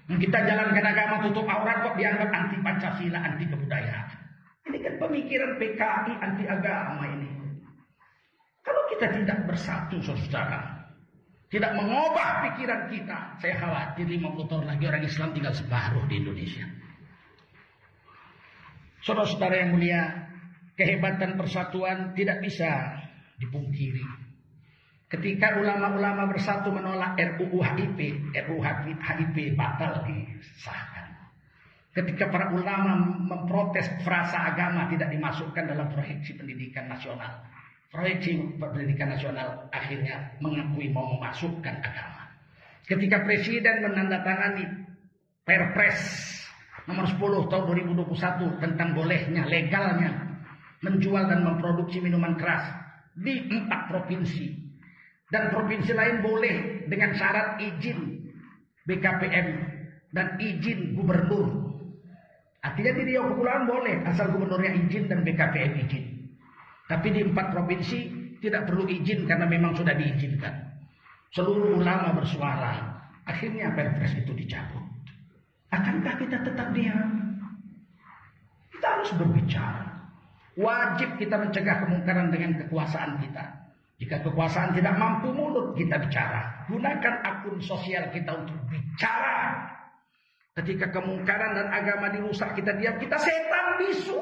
Kita 0.06 0.38
jalankan 0.46 0.84
agama 0.86 1.14
tutup 1.26 1.46
aurat 1.50 1.82
kok 1.82 1.98
dianggap 1.98 2.30
anti 2.30 2.56
Pancasila, 2.62 3.18
anti 3.18 3.44
kebudayaan. 3.50 4.29
Ini 4.68 4.78
kan 4.84 4.94
pemikiran 5.00 5.56
PKI 5.56 6.12
anti 6.20 6.44
agama 6.44 7.04
ini. 7.08 7.30
Kalau 8.60 8.82
kita 8.92 9.06
tidak 9.16 9.38
bersatu 9.48 9.96
saudara, 10.04 10.80
tidak 11.50 11.72
mengubah 11.74 12.46
pikiran 12.46 12.86
kita. 12.92 13.18
Saya 13.42 13.54
khawatir 13.58 14.06
50 14.06 14.50
tahun 14.50 14.66
lagi 14.68 14.84
orang 14.86 15.02
Islam 15.02 15.34
tinggal 15.34 15.54
separuh 15.56 16.04
di 16.06 16.22
Indonesia. 16.22 16.66
Saudara-saudara 19.02 19.64
yang 19.64 19.70
mulia, 19.74 20.02
kehebatan 20.78 21.34
persatuan 21.34 22.14
tidak 22.14 22.44
bisa 22.44 23.00
dipungkiri. 23.42 24.04
Ketika 25.10 25.58
ulama-ulama 25.58 26.30
bersatu 26.30 26.70
menolak 26.70 27.18
RUU 27.18 27.58
HIP, 27.58 27.98
RUU 28.46 28.62
HIP 28.62 29.58
batal 29.58 30.06
disahkan. 30.06 31.09
Ketika 31.90 32.30
para 32.30 32.54
ulama 32.54 33.18
memprotes 33.18 33.90
frasa 34.06 34.54
agama 34.54 34.86
tidak 34.86 35.10
dimasukkan 35.10 35.74
dalam 35.74 35.90
proyeksi 35.90 36.38
pendidikan 36.38 36.86
nasional, 36.86 37.42
Proyeksi 37.90 38.38
Pendidikan 38.54 39.10
Nasional 39.10 39.66
akhirnya 39.74 40.38
mengakui 40.38 40.94
mau 40.94 41.10
memasukkan 41.18 41.82
agama. 41.82 42.22
Ketika 42.86 43.26
Presiden 43.26 43.82
menandatangani 43.82 44.62
Perpres 45.42 45.98
nomor 46.86 47.10
10 47.10 47.50
tahun 47.50 47.64
2021 47.90 48.62
tentang 48.62 48.94
bolehnya, 48.94 49.42
legalnya 49.42 50.10
menjual 50.86 51.26
dan 51.26 51.42
memproduksi 51.42 51.98
minuman 51.98 52.38
keras 52.38 52.62
di 53.18 53.50
empat 53.50 53.90
provinsi. 53.90 54.70
Dan 55.30 55.50
provinsi 55.50 55.90
lain 55.90 56.22
boleh 56.22 56.86
dengan 56.86 57.10
syarat 57.14 57.58
izin 57.58 57.98
BKPM 58.86 59.48
dan 60.14 60.38
izin 60.38 60.94
gubernur. 60.94 61.69
Artinya 62.60 62.92
di 62.92 63.02
Riau 63.08 63.24
Kepulauan 63.32 63.64
boleh 63.64 64.04
asal 64.04 64.36
gubernurnya 64.36 64.76
izin 64.84 65.08
dan 65.08 65.24
BKPM 65.24 65.72
izin. 65.88 66.04
Tapi 66.84 67.08
di 67.08 67.20
empat 67.24 67.56
provinsi 67.56 67.98
tidak 68.44 68.68
perlu 68.68 68.84
izin 68.84 69.24
karena 69.24 69.48
memang 69.48 69.72
sudah 69.72 69.96
diizinkan. 69.96 70.52
Seluruh 71.32 71.80
ulama 71.80 72.12
bersuara. 72.20 73.00
Akhirnya 73.24 73.72
perpres 73.72 74.12
itu 74.18 74.32
dicabut. 74.34 74.82
Akankah 75.70 76.18
kita 76.18 76.42
tetap 76.42 76.74
diam? 76.74 77.38
Kita 78.74 78.86
harus 78.98 79.10
berbicara. 79.14 79.86
Wajib 80.58 81.14
kita 81.16 81.38
mencegah 81.38 81.86
kemungkaran 81.86 82.28
dengan 82.34 82.58
kekuasaan 82.64 83.22
kita. 83.22 83.44
Jika 84.00 84.24
kekuasaan 84.24 84.74
tidak 84.74 84.96
mampu 84.96 85.30
mulut, 85.30 85.76
kita 85.76 86.00
bicara. 86.00 86.66
Gunakan 86.66 87.14
akun 87.22 87.60
sosial 87.62 88.10
kita 88.10 88.32
untuk 88.34 88.56
bicara. 88.66 89.60
Ketika 90.60 90.92
kemungkaran 90.92 91.56
dan 91.56 91.72
agama 91.72 92.12
dirusak, 92.12 92.52
kita 92.52 92.76
diam. 92.76 93.00
Kita 93.00 93.16
setan 93.16 93.80
bisu. 93.80 94.20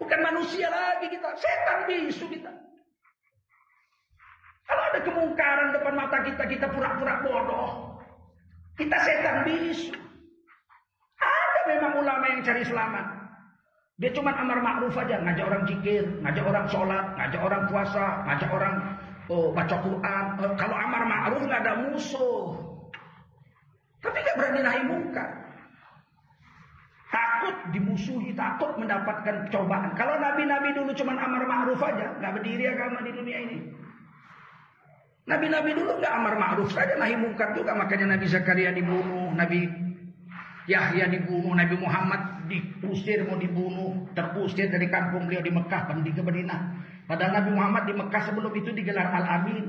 Bukan 0.00 0.20
manusia 0.24 0.72
lagi 0.72 1.12
kita, 1.12 1.36
setan 1.36 1.84
bisu 1.84 2.24
kita. 2.32 2.48
Kalau 4.64 4.82
ada 4.88 5.00
kemungkaran 5.04 5.76
depan 5.76 5.94
mata 6.00 6.24
kita, 6.24 6.48
kita 6.48 6.72
pura-pura 6.72 7.20
bodoh. 7.20 8.00
Kita 8.80 8.96
setan 9.04 9.44
bisu. 9.44 9.92
Ada 11.20 11.60
memang 11.76 11.92
ulama 12.00 12.24
yang 12.32 12.40
cari 12.40 12.64
selamat. 12.64 13.06
Dia 14.00 14.16
cuma 14.16 14.32
amar 14.32 14.64
ma'ruf 14.64 14.96
aja, 14.96 15.20
ngajak 15.20 15.44
orang 15.44 15.64
zikir, 15.68 16.04
ngajak 16.24 16.44
orang 16.44 16.66
sholat, 16.72 17.04
ngajak 17.20 17.40
orang 17.44 17.62
puasa, 17.68 18.06
ngajak 18.28 18.48
orang 18.48 18.76
oh, 19.28 19.52
baca 19.52 19.76
Quran. 19.76 20.24
Oh, 20.40 20.52
kalau 20.56 20.76
amar 20.76 21.04
ma'ruf 21.04 21.44
nggak 21.44 21.60
ada 21.68 21.72
musuh. 21.84 22.65
Tapi 24.06 24.18
nggak 24.22 24.36
berani 24.38 24.60
nahi 24.62 24.82
muka. 24.86 25.24
Takut 27.10 27.56
dimusuhi, 27.74 28.30
takut 28.38 28.78
mendapatkan 28.78 29.50
cobaan. 29.50 29.94
Kalau 29.98 30.14
nabi-nabi 30.22 30.74
dulu 30.78 30.94
cuma 30.94 31.18
amar 31.18 31.42
ma'ruf 31.42 31.82
aja, 31.82 32.14
nggak 32.22 32.32
berdiri 32.38 32.64
agama 32.70 33.02
di 33.02 33.10
dunia 33.10 33.38
ini. 33.42 33.58
Nabi-nabi 35.26 35.74
dulu 35.74 35.98
nggak 35.98 36.14
amar 36.22 36.34
ma'ruf 36.38 36.70
saja, 36.70 36.94
nahi 36.94 37.18
mungkar 37.18 37.50
juga. 37.58 37.74
Makanya 37.74 38.14
Nabi 38.14 38.26
Zakaria 38.30 38.70
dibunuh, 38.70 39.34
Nabi 39.34 39.66
Yahya 40.70 41.10
dibunuh, 41.10 41.54
Nabi 41.54 41.74
Muhammad 41.78 42.46
diusir 42.46 43.26
mau 43.26 43.38
dibunuh, 43.38 44.06
terusir 44.14 44.70
dari 44.70 44.86
kampung 44.86 45.26
beliau 45.26 45.42
di 45.42 45.50
Mekah, 45.50 45.90
pergi 45.90 46.10
ke 46.14 46.22
Madinah. 46.22 46.60
Padahal 47.06 47.32
Nabi 47.42 47.50
Muhammad 47.54 47.82
di 47.90 47.94
Mekah 47.94 48.22
sebelum 48.30 48.52
itu 48.54 48.70
digelar 48.70 49.10
Al-Amin. 49.14 49.66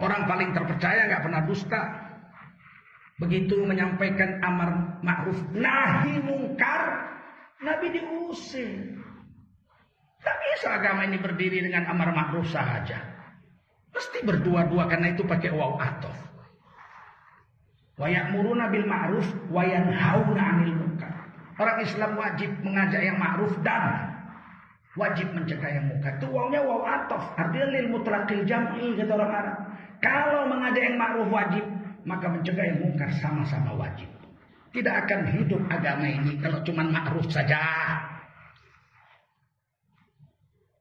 Orang 0.00 0.24
paling 0.28 0.52
terpercaya 0.52 1.08
nggak 1.08 1.22
pernah 1.24 1.42
dusta. 1.48 1.82
Begitu 3.20 3.60
menyampaikan 3.66 4.40
amar 4.40 5.00
ma'ruf 5.04 5.38
nahi 5.52 6.16
mungkar, 6.24 7.12
Nabi 7.60 7.92
diusir. 7.92 8.98
Tak 10.22 10.36
bisa 10.38 10.78
agama 10.78 11.04
ini 11.04 11.18
berdiri 11.18 11.66
dengan 11.66 11.90
amar 11.90 12.14
ma'ruf 12.14 12.46
saja. 12.48 12.98
Mesti 13.92 14.24
berdua-dua 14.24 14.88
karena 14.88 15.12
itu 15.12 15.26
pakai 15.26 15.52
waw 15.52 15.76
atof. 15.76 16.16
Wa 18.00 18.08
ya'muruna 18.08 18.72
bil 18.72 18.88
ma'ruf 18.88 19.28
wa 19.52 19.62
'anil 19.62 20.74
munkar. 20.74 21.12
Orang 21.60 21.78
Islam 21.84 22.16
wajib 22.16 22.50
mengajak 22.64 23.02
yang 23.04 23.20
ma'ruf 23.20 23.52
dan 23.60 24.16
wajib 24.96 25.28
mencegah 25.36 25.68
yang 25.68 25.86
munkar. 25.92 26.16
Itu 26.16 26.32
wawnya 26.32 26.64
waw 26.64 26.82
atof. 26.82 27.36
Artinya 27.36 27.68
lil 27.68 27.92
mutlaqil 27.92 28.42
jam'i 28.48 28.96
kata 28.96 29.12
orang 29.12 29.32
Arab. 29.36 29.56
Kalau 30.00 30.48
mengajak 30.48 30.82
yang 30.82 30.96
ma'ruf 30.98 31.28
wajib, 31.28 31.64
maka 32.02 32.26
mencegah 32.30 32.64
yang 32.64 32.78
mungkar 32.82 33.10
sama-sama 33.18 33.74
wajib. 33.78 34.08
Tidak 34.72 34.94
akan 35.04 35.20
hidup 35.36 35.62
agama 35.68 36.08
ini 36.08 36.40
kalau 36.40 36.64
cuma 36.64 36.82
ma'ruf 36.88 37.28
saja. 37.28 37.60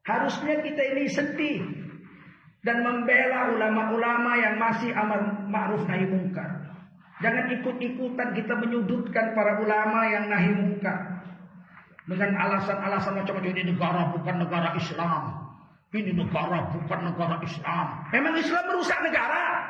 Harusnya 0.01 0.63
kita 0.63 0.81
ini 0.95 1.05
sedih 1.12 1.62
dan 2.65 2.81
membela 2.81 3.53
ulama-ulama 3.53 4.31
yang 4.38 4.55
masih 4.57 4.89
amal 4.93 5.45
ma'ruf 5.49 5.84
nahi 5.86 6.07
mungkar. 6.07 6.71
Jangan 7.21 7.53
ikut-ikutan 7.62 8.34
kita 8.34 8.53
menyudutkan 8.57 9.38
para 9.38 9.62
ulama 9.62 10.10
yang 10.10 10.25
nahi 10.25 10.51
mungkar. 10.57 11.21
Dengan 12.10 12.34
alasan-alasan 12.34 13.21
macam-macam 13.21 13.53
ini 13.53 13.71
negara 13.77 14.10
bukan 14.10 14.36
negara 14.41 14.73
Islam. 14.73 15.23
Ini 15.93 16.17
negara 16.17 16.71
bukan 16.73 16.99
negara 17.13 17.38
Islam. 17.45 17.86
Memang 18.10 18.34
Islam 18.41 18.63
merusak 18.73 18.99
negara. 19.05 19.61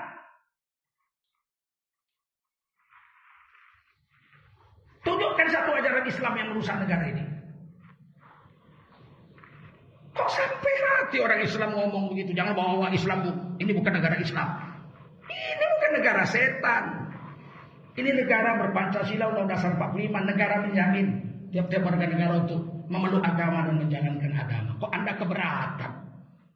Satu 5.52 5.70
ajaran 5.76 6.06
Islam 6.08 6.34
yang 6.40 6.48
merusak 6.56 6.76
negara 6.80 7.04
ini. 7.12 7.24
Kok 10.12 10.28
sampai 10.28 10.74
hati 10.84 11.18
orang 11.24 11.40
Islam 11.40 11.70
ngomong 11.72 12.12
begitu? 12.12 12.36
Jangan 12.36 12.52
bawa 12.52 12.92
Islam 12.92 13.18
bu. 13.24 13.32
Ini 13.64 13.72
bukan 13.72 13.94
negara 13.96 14.16
Islam. 14.20 14.48
Ini 15.32 15.66
bukan 15.78 15.92
negara 16.00 16.24
setan. 16.28 16.84
Ini 17.96 18.10
negara 18.16 18.60
berpancasila 18.60 19.32
Undang 19.32 19.48
Dasar 19.52 19.76
45. 19.80 20.32
Negara 20.32 20.56
menjamin 20.64 21.08
tiap-tiap 21.52 21.84
warga 21.84 22.08
negara 22.08 22.34
untuk 22.44 22.60
memeluk 22.92 23.24
agama 23.24 23.68
dan 23.68 23.76
menjalankan 23.80 24.32
agama. 24.36 24.72
Kok 24.80 24.92
anda 24.92 25.12
keberatan? 25.16 25.92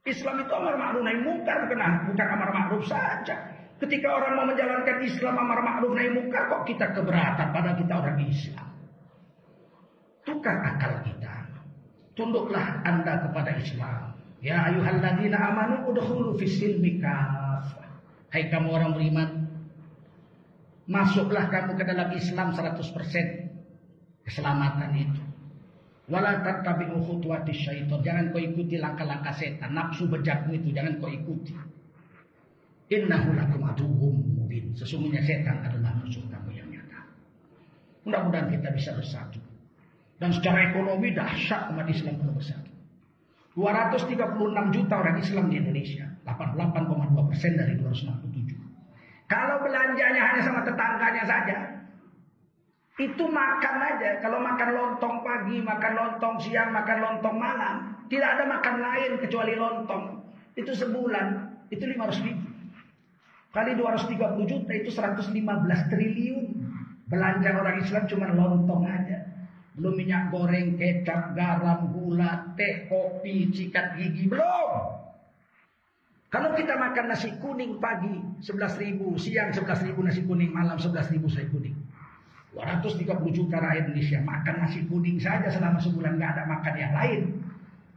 Islam 0.05 0.35
itu 0.45 0.53
amar 0.53 0.75
ma'ruf 0.77 1.01
nahi 1.01 1.17
mungkar 1.17 1.65
bukan, 1.65 1.79
bukan 2.11 2.27
amar 2.29 2.49
ma'ruf 2.53 2.83
saja. 2.85 3.35
Ketika 3.81 4.07
orang 4.07 4.37
mau 4.37 4.45
menjalankan 4.45 5.01
Islam 5.01 5.33
amar 5.33 5.59
ma'ruf 5.63 5.91
nahi 5.95 6.11
mungkar 6.13 6.45
kok 6.51 6.61
kita 6.67 6.91
keberatan 6.93 7.47
pada 7.55 7.71
kita 7.73 7.93
orang 8.03 8.19
Islam. 8.21 8.74
Tukar 10.25 10.57
akal 10.65 11.05
kita. 11.05 11.45
Tunduklah 12.17 12.81
Anda 12.81 13.21
kepada 13.29 13.53
Islam. 13.61 14.17
Ya 14.41 14.65
ayuhalladzina 14.73 15.37
amanu 15.37 15.89
udkhulu 15.93 16.35
fis 16.41 16.57
silmi 16.57 17.01
Hai 18.33 18.51
kamu 18.51 18.67
orang 18.67 18.91
beriman, 18.91 19.47
masuklah 20.91 21.47
kamu 21.47 21.79
ke 21.79 21.83
dalam 21.87 22.11
Islam 22.11 22.51
100% 22.51 22.83
keselamatan 24.27 24.91
itu. 24.91 25.23
Wala 26.05 26.43
tattabi'u 26.43 26.99
khutuwati 27.01 27.55
syaitan. 27.55 28.03
Jangan 28.03 28.35
kau 28.35 28.41
ikuti 28.43 28.77
langkah-langkah 28.77 29.33
setan. 29.33 29.73
Nafsu 29.73 30.05
bejakmu 30.05 30.53
itu 30.53 30.69
jangan 30.75 31.01
kau 31.01 31.09
ikuti. 31.09 31.55
Innahu 32.93 33.33
lakum 33.33 33.65
aduhum 33.65 34.13
mubin. 34.37 34.75
Sesungguhnya 34.77 35.25
setan 35.25 35.65
adalah 35.65 35.95
musuh 35.97 36.21
kamu 36.29 36.53
yang 36.53 36.69
nyata. 36.69 37.01
Mudah-mudahan 38.05 38.53
kita 38.53 38.69
bisa 38.75 38.93
bersatu. 38.93 39.41
Dan 40.15 40.31
secara 40.31 40.71
ekonomi 40.71 41.11
dahsyat 41.11 41.75
umat 41.75 41.87
Islam 41.91 42.15
perlu 42.19 42.33
bersatu. 42.39 42.71
236 43.55 44.75
juta 44.75 44.93
orang 44.99 45.17
Islam 45.19 45.45
di 45.47 45.55
Indonesia. 45.63 46.05
88,2 46.27 47.29
persen 47.31 47.51
dari 47.55 47.79
267. 47.79 48.55
Kalau 49.31 49.63
belanjanya 49.63 50.21
hanya 50.21 50.41
sama 50.43 50.61
tetangganya 50.67 51.23
saja, 51.23 51.57
itu 52.95 53.23
makan 53.27 53.75
aja. 53.79 54.23
Kalau 54.23 54.39
makan 54.39 54.69
lontong 54.71 55.15
pagi, 55.23 55.59
makan 55.59 55.93
lontong 55.99 56.35
siang, 56.39 56.71
makan 56.71 56.97
lontong 57.03 57.35
malam. 57.35 57.75
Tidak 58.07 58.29
ada 58.39 58.43
makan 58.47 58.75
lain 58.79 59.11
kecuali 59.19 59.55
lontong. 59.59 60.23
Itu 60.55 60.71
sebulan. 60.71 61.27
Itu 61.71 61.83
500 61.91 62.23
ribu. 62.23 62.47
Kali 63.55 63.71
230 63.75 64.51
juta 64.51 64.71
itu 64.75 64.89
115 64.91 65.31
triliun. 65.91 66.45
Belanja 67.07 67.49
orang 67.55 67.77
Islam 67.79 68.03
cuma 68.07 68.27
lontong 68.31 68.83
aja. 68.83 69.14
Belum 69.75 69.93
minyak 69.99 70.31
goreng, 70.31 70.79
kecap, 70.79 71.35
garam, 71.35 71.91
gula, 71.91 72.55
teh, 72.55 72.87
kopi, 72.87 73.51
sikat 73.51 73.99
gigi. 73.99 74.31
Belum. 74.31 74.71
Kalau 76.31 76.51
kita 76.55 76.75
makan 76.75 77.11
nasi 77.11 77.31
kuning 77.39 77.79
pagi 77.79 78.11
11 78.43 78.81
ribu, 78.81 79.15
siang 79.15 79.51
11 79.51 79.87
ribu 79.87 80.03
nasi 80.03 80.23
kuning, 80.23 80.51
malam 80.51 80.75
11 80.79 81.11
ribu 81.11 81.27
nasi 81.27 81.47
kuning. 81.51 81.75
230 82.55 83.35
juta 83.35 83.59
rakyat 83.59 83.91
Indonesia 83.91 84.19
makan 84.23 84.55
nasi 84.63 84.79
kuning 84.87 85.19
saja 85.19 85.51
selama 85.51 85.75
sebulan 85.83 86.15
nggak 86.15 86.31
ada 86.39 86.43
makan 86.47 86.75
yang 86.79 86.93
lain. 86.95 87.21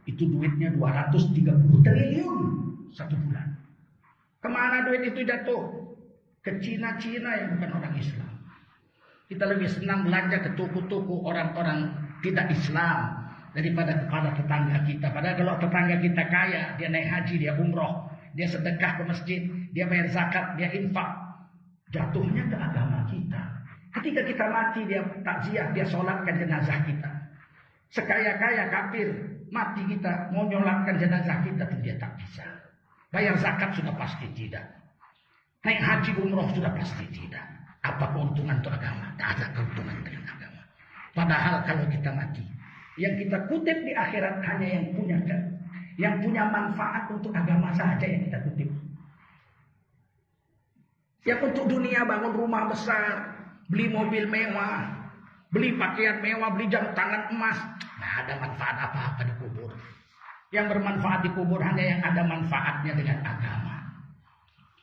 Itu 0.03 0.27
duitnya 0.27 0.75
230 0.75 1.79
triliun 1.79 2.39
satu 2.91 3.15
bulan. 3.15 3.55
Ke 4.39 4.47
mana 4.51 4.87
duit 4.87 5.03
itu 5.07 5.23
jatuh? 5.23 5.63
Ke 6.43 6.59
Cina-Cina 6.59 7.31
yang 7.43 7.59
bukan 7.59 7.71
orang 7.75 7.93
Islam. 7.99 8.28
Kita 9.29 9.45
lebih 9.45 9.69
senang 9.69 10.09
belanja 10.09 10.41
ke 10.41 10.57
toko-toko 10.57 11.21
orang-orang 11.29 11.93
tidak 12.25 12.49
Islam 12.49 13.29
daripada 13.53 13.93
kepada 14.01 14.33
tetangga 14.33 14.81
kita. 14.89 15.13
Padahal 15.13 15.37
kalau 15.37 15.53
tetangga 15.61 15.95
kita 16.01 16.23
kaya, 16.33 16.73
dia 16.81 16.89
naik 16.89 17.05
haji, 17.05 17.35
dia 17.37 17.53
umroh, 17.53 18.09
dia 18.33 18.49
sedekah 18.49 18.97
ke 18.97 19.03
masjid, 19.05 19.41
dia 19.69 19.85
bayar 19.85 20.09
zakat, 20.09 20.57
dia 20.57 20.73
infak. 20.73 21.29
Jatuhnya 21.93 22.45
ke 22.45 22.57
agama 22.57 23.05
kita. 23.09 23.41
Ketika 23.89 24.21
kita 24.21 24.45
mati 24.49 24.81
dia 24.85 25.01
takziah, 25.25 25.73
dia 25.73 25.85
sholatkan 25.85 26.37
jenazah 26.37 26.77
kita. 26.85 27.09
Sekaya-kaya 27.89 28.69
kafir 28.69 29.09
mati 29.49 29.81
kita 29.89 30.29
mau 30.29 30.45
nyolatkan 30.45 31.01
jenazah 31.01 31.41
kita 31.41 31.65
itu 31.73 31.77
dia 31.81 31.95
tak 31.97 32.13
bisa. 32.21 32.45
Bayar 33.09 33.33
zakat 33.41 33.73
sudah 33.73 33.97
pasti 33.97 34.29
tidak. 34.37 34.61
Naik 35.65 35.81
haji 35.81 36.11
umroh 36.21 36.45
sudah 36.53 36.69
pasti 36.77 37.09
tidak. 37.09 37.48
Apa 37.79 38.11
keuntungan 38.11 38.59
untuk 38.59 38.75
agama? 38.75 39.07
Tak 39.15 39.39
ada 39.39 39.45
keuntungan 39.55 39.95
dengan 40.03 40.23
agama. 40.27 40.61
Padahal 41.15 41.55
kalau 41.63 41.85
kita 41.87 42.11
mati, 42.11 42.43
yang 42.99 43.15
kita 43.15 43.47
kutip 43.47 43.77
di 43.87 43.95
akhirat 43.95 44.43
hanya 44.43 44.67
yang 44.67 44.85
punya 44.91 45.17
yang 45.99 46.15
punya 46.23 46.47
manfaat 46.47 47.11
untuk 47.11 47.31
agama 47.35 47.71
saja 47.75 48.03
yang 48.03 48.23
kita 48.27 48.39
kutip. 48.43 48.69
Yang 51.27 51.39
untuk 51.51 51.65
dunia 51.67 52.07
bangun 52.07 52.31
rumah 52.35 52.71
besar, 52.71 53.35
beli 53.67 53.91
mobil 53.91 54.23
mewah, 54.27 54.87
beli 55.51 55.75
pakaian 55.75 56.23
mewah, 56.23 56.55
beli 56.55 56.71
jam 56.71 56.95
tangan 56.95 57.27
emas. 57.35 57.59
Nah, 57.99 58.11
ada 58.23 58.33
manfaat 58.39 58.75
apa-apa 58.79 59.21
di 59.27 59.33
kubur. 59.43 59.71
Yang 60.49 60.65
bermanfaat 60.73 61.19
di 61.27 61.29
kubur 61.35 61.59
hanya 61.61 61.83
yang 61.83 62.01
ada 62.01 62.23
manfaatnya 62.25 62.95
dengan. 62.95 63.28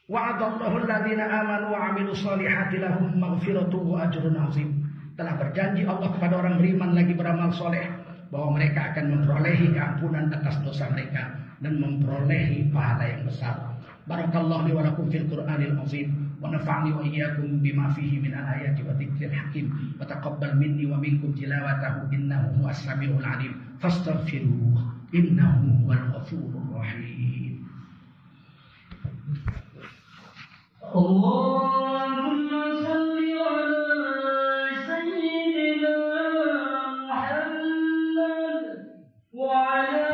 Wa'adallahu 0.07 0.87
alladhina 0.87 1.27
amanu 1.27 1.75
wa 1.75 1.91
lahum 1.91 3.19
wa 3.19 4.07
ajrun 4.07 4.39
'azim. 4.39 4.87
Telah 5.19 5.35
berjanji 5.35 5.83
Allah 5.83 6.15
kepada 6.15 6.39
orang 6.39 6.63
beriman 6.63 6.95
lagi 6.95 7.11
beramal 7.11 7.51
soleh 7.51 7.91
bahwa 8.31 8.55
mereka 8.55 8.95
akan 8.95 9.19
memperolehi 9.19 9.75
keampunan 9.75 10.31
atas 10.31 10.63
dosa 10.63 10.87
mereka 10.95 11.35
dan 11.59 11.83
memperolehi 11.83 12.71
pahala 12.71 13.03
yang 13.03 13.27
besar. 13.27 13.59
Barakallahu 14.07 14.71
li 14.71 14.73
wa 14.79 14.87
lakum 14.87 15.11
fil 15.11 15.27
Qur'anil 15.27 15.75
azim 15.83 16.39
wa 16.39 16.55
nafa'ni 16.55 16.95
wa 16.95 17.03
iyyakum 17.03 17.59
bima 17.59 17.91
fihi 17.91 18.23
min 18.23 18.31
ayati 18.31 18.87
wa 18.87 18.95
dzikril 18.95 19.35
hakim 19.35 19.67
wa 19.99 20.07
taqabbal 20.07 20.55
minni 20.55 20.87
wa 20.87 21.03
minkum 21.03 21.35
tilawatahu 21.35 22.15
innahu 22.15 22.63
huwas 22.63 22.79
samiul 22.87 23.19
alim 23.27 23.59
fastaghfiruh 23.83 24.79
innahu 25.11 25.83
huwal 25.83 26.07
ghafur 26.15 26.56
اللهم 30.97 32.51
صل 32.89 33.19
على 33.47 34.09
سيدنا 34.89 35.97
محمد 37.09 38.65
وعلى 39.37 40.09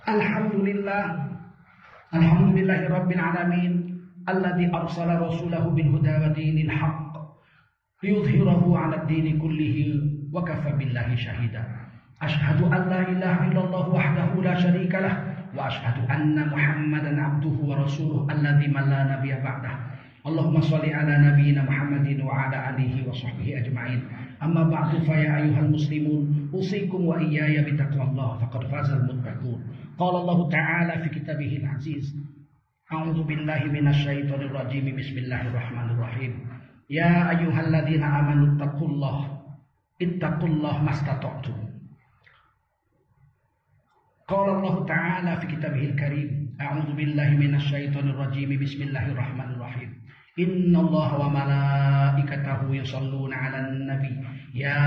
الحمد 0.08 0.54
لله 0.68 1.04
الحمد 2.14 2.48
لله 2.58 2.80
رب 2.90 3.10
العالمين 3.12 3.72
الذي 4.28 4.66
أرسل 4.74 5.08
رسوله 5.26 5.64
بالهدى 5.76 6.14
ودين 6.26 6.58
الحق. 6.66 7.07
ليظهره 8.02 8.78
على 8.78 8.96
الدين 9.02 9.38
كله 9.38 9.76
وكفى 10.32 10.72
بالله 10.78 11.14
شهيدا. 11.16 11.64
أشهد 12.22 12.62
أن 12.62 12.82
لا 12.90 13.00
إله 13.08 13.36
إلا 13.48 13.60
الله 13.64 13.88
وحده 13.88 14.42
لا 14.42 14.54
شريك 14.54 14.94
له 14.94 15.14
وأشهد 15.56 16.10
أن 16.10 16.48
محمدا 16.48 17.22
عبده 17.22 17.56
ورسوله 17.68 18.26
الذي 18.34 18.68
من 18.68 18.84
لا 18.90 19.00
نبي 19.18 19.34
بعده. 19.42 19.74
اللهم 20.26 20.60
صل 20.60 20.84
على 20.98 21.14
نبينا 21.26 21.62
محمد 21.62 22.20
وعلى 22.20 22.70
آله 22.70 23.08
وصحبه 23.08 23.58
أجمعين. 23.58 24.00
أما 24.42 24.62
بعد 24.62 24.90
فيا 25.02 25.36
أيها 25.42 25.60
المسلمون 25.60 26.50
أوصيكم 26.54 27.00
وإياي 27.06 27.62
بتقوى 27.66 28.02
الله 28.02 28.38
فقد 28.38 28.62
فاز 28.70 28.90
المتقون. 28.90 29.60
قال 29.98 30.14
الله 30.22 30.48
تعالى 30.48 31.02
في 31.02 31.08
كتابه 31.18 31.52
العزيز 31.62 32.14
أعوذ 32.92 33.22
بالله 33.22 33.64
من 33.64 33.88
الشيطان 33.88 34.40
الرجيم. 34.40 34.96
بسم 34.96 35.16
الله 35.18 35.40
الرحمن 35.48 35.90
الرحيم. 35.90 36.32
يا 36.90 37.30
أيها 37.30 37.60
الذين 37.60 38.02
آمنوا 38.02 38.56
اتقوا 38.56 38.88
الله 38.88 39.18
اتقوا 40.02 40.48
الله 40.48 40.82
ما 40.82 40.90
استطعتم. 40.90 41.56
قال 44.28 44.48
الله 44.56 44.86
تعالى 44.86 45.36
في 45.36 45.46
كتابه 45.46 45.84
الكريم 45.84 46.56
أعوذ 46.60 46.92
بالله 46.96 47.28
من 47.36 47.54
الشيطان 47.54 48.08
الرجيم 48.08 48.60
بسم 48.60 48.82
الله 48.82 49.04
الرحمن 49.12 49.48
الرحيم. 49.56 49.90
إن 50.38 50.76
الله 50.76 51.10
وملائكته 51.20 52.60
يصلون 52.74 53.32
على 53.34 53.58
النبي. 53.68 54.14
يا 54.54 54.80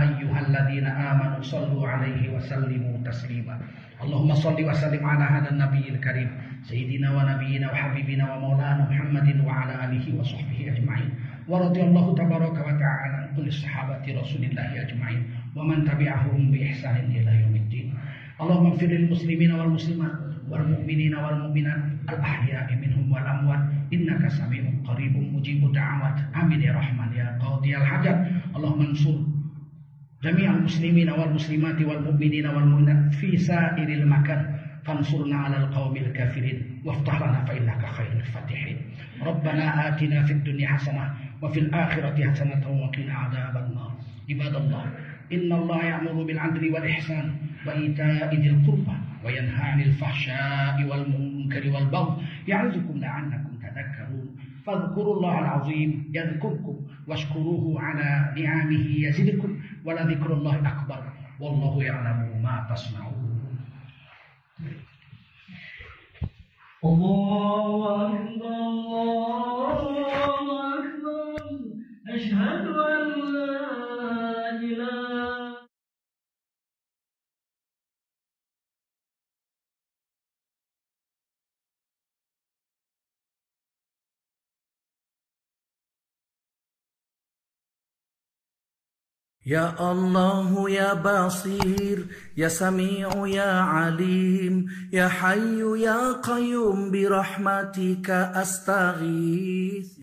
أيها 0.00 0.38
الذين 0.48 0.86
آمنوا 0.86 1.42
صلوا 1.42 1.88
عليه 1.88 2.32
وسلموا 2.36 3.04
تسليما. 3.04 3.60
اللهم 4.02 4.34
صل 4.34 4.56
وسلم 4.56 5.06
على 5.06 5.24
هذا 5.24 5.50
النبي 5.50 5.84
الكريم 5.88 6.30
سيدنا 6.62 7.08
ونبينا 7.16 7.66
وحبيبنا 7.72 8.24
ومولانا 8.34 8.88
محمد 8.90 9.28
وعلى 9.44 9.72
آله 9.84 10.06
وصحبه 10.18 10.58
أجمعين. 10.72 11.10
ورضي 11.51 11.81
الله 11.83 12.15
تبارك 12.15 12.57
وتعالى 12.67 13.15
عن 13.17 13.35
كل 13.35 13.47
الصحابة 13.47 14.03
رسول 14.21 14.43
الله 14.43 14.81
أجمعين 14.81 15.23
ومن 15.55 15.83
تبعهم 15.85 16.51
بإحسان 16.51 16.95
إلى 17.11 17.31
يوم 17.41 17.55
الدين 17.55 17.93
اللهم 18.41 18.65
اغفر 18.65 18.85
للمسلمين 18.87 19.51
والمسلمات 19.51 20.11
والمؤمنين 20.49 21.15
والمؤمنات 21.15 21.81
الأحياء 22.09 22.67
منهم 22.75 23.11
والأموات 23.11 23.59
إنك 23.93 24.27
سميع 24.27 24.63
قريب 24.87 25.13
مجيب 25.33 25.65
الدعوات 25.65 26.17
آمين 26.35 26.61
يا 26.61 26.73
رحمن 26.73 27.09
يا 27.17 27.37
قاضي 27.41 27.77
الحاجات 27.77 28.17
اللهم 28.55 28.81
انصر 28.81 29.15
جميع 30.23 30.49
المسلمين 30.55 31.09
والمسلمات 31.09 31.81
والمؤمنين 31.81 32.45
والمؤمنات 32.47 33.13
في 33.13 33.37
سائر 33.37 33.89
المكان 33.89 34.55
فانصرنا 34.85 35.35
على 35.37 35.57
القوم 35.57 35.95
الكافرين 35.97 36.81
وافتح 36.85 37.21
لنا 37.21 37.45
فإنك 37.45 37.85
خير 37.85 38.11
الفاتحين 38.11 38.77
ربنا 39.21 39.87
آتنا 39.87 40.23
في 40.23 40.33
الدنيا 40.33 40.67
حسنة 40.67 41.13
وفي 41.42 41.60
الآخرة 41.60 42.30
حسنة 42.30 42.64
وقنا 42.82 43.14
عذاب 43.14 43.56
النار. 43.56 43.92
عباد 44.30 44.54
الله 44.54 44.84
إن 45.32 45.52
الله 45.52 45.84
يأمر 45.84 46.22
بالعدل 46.22 46.74
والإحسان 46.74 47.36
وإيتاء 47.66 48.34
ذي 48.34 48.48
القربى 48.50 48.96
وينهى 49.24 49.62
عن 49.70 49.80
الفحشاء 49.80 50.84
والمنكر 50.88 51.70
والبغي 51.70 52.16
يعظكم 52.48 52.98
لعلكم 52.98 53.52
تذكرون. 53.62 54.36
فاذكروا 54.66 55.14
الله 55.16 55.38
العظيم 55.38 56.10
يذكركم 56.14 56.76
واشكروه 57.08 57.82
على 57.82 58.42
نعمه 58.42 58.86
يزدكم 59.06 59.60
ولذكر 59.84 60.32
الله 60.32 60.56
أكبر 60.68 61.02
والله 61.40 61.84
يعلم 61.84 62.42
ما 62.42 62.66
تصنعون. 62.70 63.32
الله 66.84 68.06
أكبر 68.06 68.56
الله 69.38 70.61
أشهد 72.12 72.66
أن 72.66 73.32
لا 73.32 74.50
إله 74.50 75.56
يا 89.46 89.92
الله 89.92 90.70
يا 90.70 90.94
بصير 90.94 92.06
يا 92.36 92.48
سميع 92.48 93.26
يا 93.26 93.52
عليم 93.60 94.66
يا 94.92 95.08
حي 95.08 95.60
يا 95.80 96.12
قيوم 96.12 96.90
برحمتك 96.90 98.10
أستغيث. 98.10 100.01